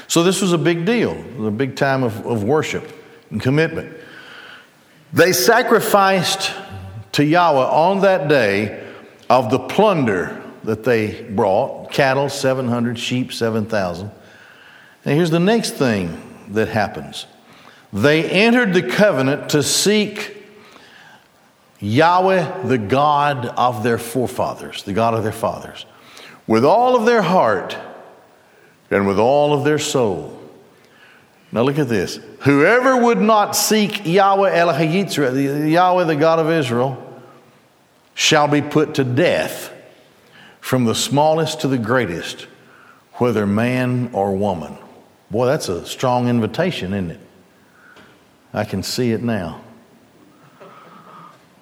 So 0.07 0.23
this 0.23 0.41
was 0.41 0.53
a 0.53 0.57
big 0.57 0.85
deal, 0.85 1.11
a 1.45 1.51
big 1.51 1.75
time 1.75 2.03
of, 2.03 2.25
of 2.25 2.43
worship 2.43 2.89
and 3.29 3.41
commitment. 3.41 3.93
They 5.11 5.33
sacrificed 5.33 6.53
to 7.13 7.25
Yahweh 7.25 7.65
on 7.65 8.01
that 8.01 8.29
day 8.29 8.87
of 9.29 9.51
the 9.51 9.59
plunder 9.59 10.41
that 10.63 10.85
they 10.85 11.23
brought 11.23 11.91
cattle, 11.91 12.29
700, 12.29 12.97
sheep, 12.97 13.33
7,000. 13.33 14.11
And 15.03 15.15
here's 15.15 15.31
the 15.31 15.39
next 15.39 15.71
thing 15.71 16.21
that 16.49 16.69
happens 16.69 17.25
they 17.93 18.29
entered 18.29 18.73
the 18.73 18.83
covenant 18.83 19.49
to 19.49 19.63
seek 19.63 20.36
Yahweh, 21.79 22.63
the 22.63 22.77
God 22.77 23.45
of 23.45 23.83
their 23.83 23.97
forefathers, 23.97 24.83
the 24.83 24.93
God 24.93 25.13
of 25.13 25.23
their 25.23 25.31
fathers, 25.31 25.85
with 26.47 26.65
all 26.65 26.95
of 26.95 27.05
their 27.05 27.21
heart 27.21 27.77
and 28.89 29.07
with 29.07 29.19
all 29.19 29.53
of 29.53 29.63
their 29.63 29.79
soul. 29.79 30.33
Now 31.51 31.61
look 31.61 31.77
at 31.77 31.87
this. 31.87 32.19
Whoever 32.41 32.97
would 32.97 33.21
not 33.21 33.55
seek 33.55 34.05
Yahweh 34.05 34.53
Elohim 34.55 35.07
Yahweh 35.07 36.03
the 36.03 36.15
God 36.15 36.39
of 36.39 36.49
Israel, 36.49 37.03
shall 38.13 38.47
be 38.47 38.61
put 38.61 38.95
to 38.95 39.03
death 39.03 39.71
from 40.59 40.85
the 40.85 40.95
smallest 40.95 41.61
to 41.61 41.67
the 41.67 41.77
greatest, 41.77 42.47
whether 43.13 43.45
man 43.45 44.09
or 44.11 44.35
woman. 44.35 44.75
Boy, 45.29 45.45
that's 45.45 45.69
a 45.69 45.85
strong 45.85 46.27
invitation, 46.27 46.93
isn't 46.93 47.11
it? 47.11 47.19
I 48.53 48.63
can 48.63 48.81
see 48.81 49.11
it 49.11 49.21
now. 49.21 49.61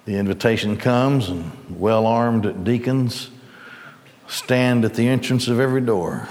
The 0.06 0.16
invitation 0.16 0.76
comes, 0.76 1.28
and 1.28 1.78
well 1.78 2.06
armed 2.06 2.64
deacons 2.64 3.30
stand 4.28 4.84
at 4.84 4.94
the 4.94 5.06
entrance 5.06 5.46
of 5.46 5.60
every 5.60 5.80
door 5.80 6.28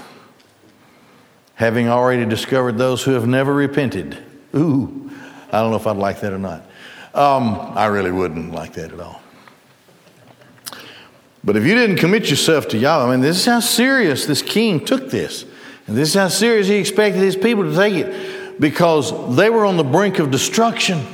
having 1.56 1.88
already 1.88 2.26
discovered 2.26 2.76
those 2.78 3.02
who 3.02 3.12
have 3.12 3.26
never 3.26 3.52
repented. 3.52 4.16
Ooh, 4.54 5.10
I 5.50 5.60
don't 5.60 5.70
know 5.70 5.76
if 5.76 5.86
I'd 5.86 5.96
like 5.96 6.20
that 6.20 6.32
or 6.32 6.38
not. 6.38 6.62
Um, 7.14 7.54
I 7.74 7.86
really 7.86 8.12
wouldn't 8.12 8.52
like 8.52 8.74
that 8.74 8.92
at 8.92 9.00
all. 9.00 9.22
But 11.42 11.56
if 11.56 11.64
you 11.64 11.74
didn't 11.74 11.96
commit 11.96 12.28
yourself 12.28 12.68
to 12.68 12.78
Yahweh, 12.78 13.06
I 13.06 13.10
mean, 13.10 13.20
this 13.20 13.38
is 13.38 13.46
how 13.46 13.60
serious 13.60 14.26
this 14.26 14.42
king 14.42 14.84
took 14.84 15.10
this. 15.10 15.44
And 15.86 15.96
this 15.96 16.10
is 16.10 16.14
how 16.14 16.28
serious 16.28 16.66
he 16.66 16.74
expected 16.74 17.22
his 17.22 17.36
people 17.36 17.64
to 17.64 17.74
take 17.74 17.94
it 17.94 18.60
because 18.60 19.36
they 19.36 19.48
were 19.48 19.64
on 19.64 19.78
the 19.78 19.84
brink 19.84 20.18
of 20.18 20.30
destruction. 20.30 21.06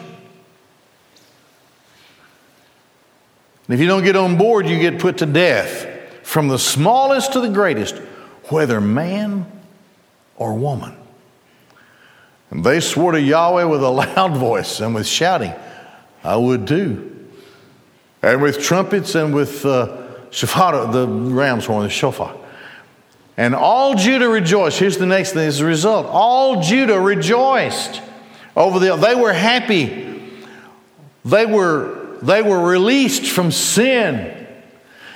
And 3.73 3.81
if 3.81 3.81
you 3.81 3.87
don't 3.87 4.05
get 4.05 4.17
on 4.17 4.37
board, 4.37 4.69
you 4.69 4.79
get 4.79 4.99
put 4.99 5.17
to 5.17 5.25
death 5.25 5.89
from 6.23 6.49
the 6.49 6.59
smallest 6.59 7.33
to 7.33 7.41
the 7.41 7.49
greatest, 7.49 7.97
whether 8.51 8.83
man 8.83 9.51
or 10.37 10.53
woman. 10.53 10.95
And 12.51 12.63
they 12.63 12.81
swore 12.81 13.13
to 13.13 13.19
Yahweh 13.19 13.65
with 13.65 13.83
a 13.83 13.89
loud 13.89 14.37
voice 14.37 14.81
and 14.81 14.95
with 14.95 15.07
shouting. 15.07 15.55
I 16.23 16.37
would 16.37 16.67
too. 16.67 17.31
And 18.21 18.43
with 18.43 18.63
trumpets 18.63 19.15
and 19.15 19.35
with 19.35 19.65
uh, 19.65 20.31
shofar, 20.31 20.93
the 20.93 21.09
ram's 21.09 21.65
horn, 21.65 21.85
the 21.85 21.89
shofar. 21.89 22.37
And 23.39 23.55
all 23.55 23.95
Judah 23.95 24.29
rejoiced. 24.29 24.81
Here's 24.81 24.99
the 24.99 25.07
next 25.07 25.33
thing 25.33 25.49
as 25.49 25.61
a 25.61 25.65
result. 25.65 26.07
All 26.11 26.61
Judah 26.61 27.01
rejoiced 27.01 28.03
over 28.55 28.79
the, 28.79 28.97
they 28.97 29.15
were 29.15 29.33
happy. 29.33 30.21
They 31.25 31.47
were, 31.47 32.02
they 32.23 32.43
were 32.43 32.61
released 32.61 33.27
from 33.27 33.51
sin 33.51 34.47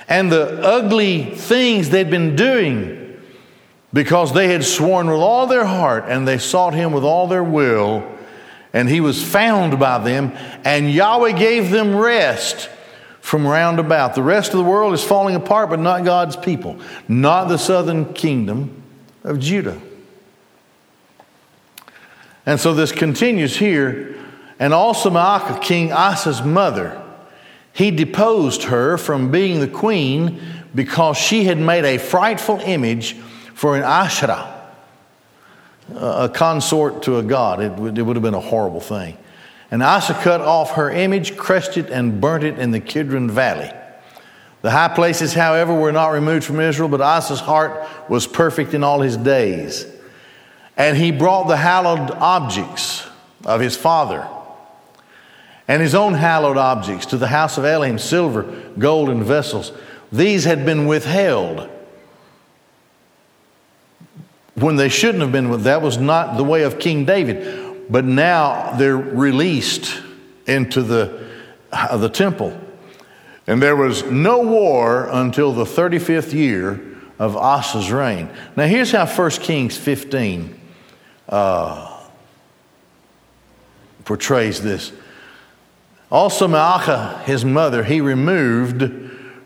and 0.07 0.31
the 0.31 0.61
ugly 0.61 1.23
things 1.35 1.89
they'd 1.89 2.09
been 2.09 2.35
doing 2.35 3.19
because 3.93 4.33
they 4.33 4.49
had 4.49 4.63
sworn 4.63 5.07
with 5.07 5.19
all 5.19 5.47
their 5.47 5.65
heart 5.65 6.05
and 6.07 6.27
they 6.27 6.37
sought 6.37 6.73
him 6.73 6.91
with 6.91 7.03
all 7.03 7.27
their 7.27 7.43
will, 7.43 8.05
and 8.73 8.89
he 8.89 8.99
was 8.99 9.23
found 9.23 9.79
by 9.79 9.97
them, 9.97 10.31
and 10.63 10.91
Yahweh 10.91 11.31
gave 11.31 11.71
them 11.71 11.95
rest 11.95 12.69
from 13.21 13.45
round 13.45 13.79
about. 13.79 14.13
The 14.13 14.23
rest 14.23 14.51
of 14.51 14.57
the 14.57 14.63
world 14.63 14.93
is 14.93 15.03
falling 15.03 15.35
apart, 15.35 15.69
but 15.69 15.79
not 15.79 16.05
God's 16.05 16.35
people, 16.35 16.79
not 17.07 17.45
the 17.45 17.57
southern 17.57 18.13
kingdom 18.13 18.83
of 19.23 19.39
Judah. 19.39 19.81
And 22.45 22.59
so 22.59 22.73
this 22.73 22.91
continues 22.93 23.57
here. 23.57 24.15
And 24.59 24.73
also 24.73 25.09
Maacah, 25.09 25.61
King 25.61 25.91
Asa's 25.91 26.41
mother, 26.41 27.01
he 27.73 27.91
deposed 27.91 28.63
her 28.63 28.97
from 28.97 29.29
being 29.29 29.59
the 29.59 29.67
queen 29.67 30.41
because 30.73 31.17
she 31.17 31.43
had 31.43 31.59
made 31.59 31.85
a 31.85 31.97
frightful 31.97 32.59
image 32.59 33.13
for 33.53 33.77
an 33.77 33.83
Asherah, 33.83 34.71
a 35.95 36.29
consort 36.29 37.03
to 37.03 37.17
a 37.17 37.23
god. 37.23 37.61
It 37.61 37.71
would, 37.73 37.97
it 37.97 38.01
would 38.01 38.15
have 38.15 38.23
been 38.23 38.33
a 38.33 38.39
horrible 38.39 38.79
thing. 38.79 39.17
And 39.69 39.83
Asa 39.83 40.13
cut 40.15 40.41
off 40.41 40.71
her 40.71 40.89
image, 40.89 41.37
crushed 41.37 41.77
it, 41.77 41.89
and 41.89 42.19
burnt 42.19 42.43
it 42.43 42.57
in 42.57 42.71
the 42.71 42.79
Kidron 42.79 43.29
Valley. 43.29 43.71
The 44.63 44.71
high 44.71 44.87
places, 44.87 45.33
however, 45.33 45.73
were 45.73 45.91
not 45.91 46.09
removed 46.09 46.45
from 46.45 46.59
Israel, 46.59 46.89
but 46.89 47.01
Asa's 47.01 47.39
heart 47.39 47.87
was 48.09 48.25
perfect 48.25 48.73
in 48.73 48.83
all 48.83 49.01
his 49.01 49.17
days. 49.17 49.85
And 50.75 50.97
he 50.97 51.11
brought 51.11 51.47
the 51.47 51.57
hallowed 51.57 52.11
objects 52.11 53.05
of 53.45 53.61
his 53.61 53.77
father 53.77 54.27
and 55.67 55.81
his 55.81 55.93
own 55.93 56.13
hallowed 56.13 56.57
objects 56.57 57.07
to 57.07 57.17
the 57.17 57.27
house 57.27 57.57
of 57.57 57.65
Elohim 57.65 57.99
silver, 57.99 58.43
gold, 58.77 59.09
and 59.09 59.23
vessels. 59.23 59.71
These 60.11 60.45
had 60.45 60.65
been 60.65 60.87
withheld 60.87 61.69
when 64.55 64.75
they 64.77 64.89
shouldn't 64.89 65.21
have 65.21 65.31
been. 65.31 65.63
That 65.63 65.81
was 65.81 65.97
not 65.97 66.37
the 66.37 66.43
way 66.43 66.63
of 66.63 66.79
King 66.79 67.05
David. 67.05 67.89
But 67.89 68.05
now 68.05 68.75
they're 68.77 68.97
released 68.97 70.01
into 70.45 70.81
the, 70.81 71.27
uh, 71.71 71.97
the 71.97 72.09
temple. 72.09 72.59
And 73.45 73.61
there 73.61 73.75
was 73.75 74.03
no 74.03 74.39
war 74.39 75.07
until 75.09 75.53
the 75.53 75.63
35th 75.63 76.33
year 76.33 76.81
of 77.17 77.37
Asa's 77.37 77.91
reign. 77.91 78.29
Now, 78.55 78.65
here's 78.65 78.91
how 78.91 79.05
1 79.05 79.31
Kings 79.31 79.77
15 79.77 80.59
uh, 81.29 82.03
portrays 84.03 84.61
this. 84.61 84.91
Also, 86.09 86.47
Maacah, 86.47 87.21
his 87.23 87.43
mother, 87.43 87.83
he 87.83 87.99
removed 87.99 88.91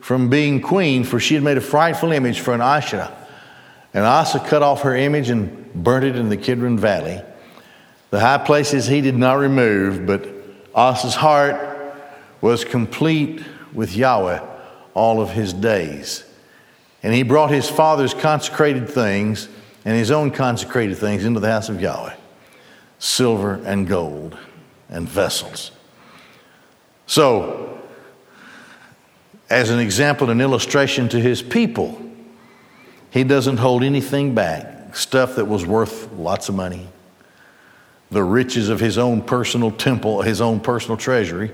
from 0.01 0.29
being 0.29 0.61
queen, 0.61 1.03
for 1.03 1.19
she 1.19 1.33
had 1.33 1.43
made 1.43 1.57
a 1.57 1.61
frightful 1.61 2.11
image 2.11 2.39
for 2.39 2.53
an 2.53 2.61
Asherah. 2.61 3.15
And 3.93 4.05
Asa 4.05 4.39
cut 4.39 4.61
off 4.61 4.81
her 4.81 4.95
image 4.95 5.29
and 5.29 5.73
burnt 5.73 6.05
it 6.05 6.15
in 6.15 6.29
the 6.29 6.37
Kidron 6.37 6.77
Valley. 6.77 7.21
The 8.09 8.19
high 8.19 8.37
places 8.37 8.87
he 8.87 9.01
did 9.01 9.15
not 9.15 9.33
remove, 9.33 10.05
but 10.05 10.27
Asa's 10.75 11.15
heart 11.15 11.95
was 12.41 12.63
complete 12.63 13.43
with 13.73 13.95
Yahweh 13.95 14.39
all 14.93 15.21
of 15.21 15.31
his 15.31 15.53
days. 15.53 16.23
And 17.03 17.13
he 17.13 17.23
brought 17.23 17.51
his 17.51 17.69
father's 17.69 18.13
consecrated 18.13 18.89
things 18.89 19.47
and 19.85 19.95
his 19.95 20.11
own 20.11 20.31
consecrated 20.31 20.97
things 20.97 21.25
into 21.25 21.39
the 21.39 21.51
house 21.51 21.69
of 21.69 21.81
Yahweh 21.81 22.15
silver 22.99 23.55
and 23.65 23.87
gold 23.87 24.37
and 24.87 25.09
vessels. 25.09 25.71
So, 27.11 27.77
as 29.49 29.69
an 29.69 29.79
example, 29.79 30.29
an 30.29 30.39
illustration 30.39 31.09
to 31.09 31.19
his 31.19 31.41
people, 31.41 32.01
he 33.09 33.25
doesn't 33.25 33.57
hold 33.57 33.83
anything 33.83 34.33
back. 34.33 34.95
Stuff 34.95 35.35
that 35.35 35.43
was 35.43 35.65
worth 35.65 36.09
lots 36.13 36.47
of 36.47 36.55
money, 36.55 36.87
the 38.11 38.23
riches 38.23 38.69
of 38.69 38.79
his 38.79 38.97
own 38.97 39.21
personal 39.21 39.71
temple, 39.71 40.21
his 40.21 40.39
own 40.39 40.61
personal 40.61 40.95
treasury 40.95 41.51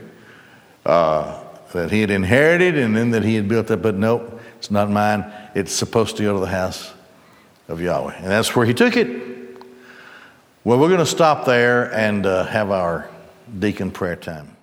uh, 0.85 1.43
that 1.73 1.89
he 1.89 2.01
had 2.01 2.11
inherited 2.11 2.77
and 2.77 2.95
then 2.95 3.09
that 3.09 3.23
he 3.23 3.33
had 3.33 3.47
built 3.47 3.71
up. 3.71 3.81
But 3.81 3.95
nope, 3.95 4.39
it's 4.59 4.69
not 4.69 4.91
mine. 4.91 5.25
It's 5.55 5.73
supposed 5.73 6.17
to 6.17 6.23
go 6.23 6.35
to 6.35 6.39
the 6.39 6.45
house 6.45 6.93
of 7.67 7.81
Yahweh. 7.81 8.15
And 8.15 8.27
that's 8.27 8.55
where 8.55 8.67
he 8.67 8.75
took 8.75 8.95
it. 8.95 9.07
Well, 10.63 10.77
we're 10.77 10.89
going 10.89 10.99
to 10.99 11.05
stop 11.07 11.45
there 11.45 11.91
and 11.95 12.27
uh, 12.27 12.45
have 12.45 12.69
our 12.69 13.09
deacon 13.57 13.89
prayer 13.89 14.15
time. 14.15 14.56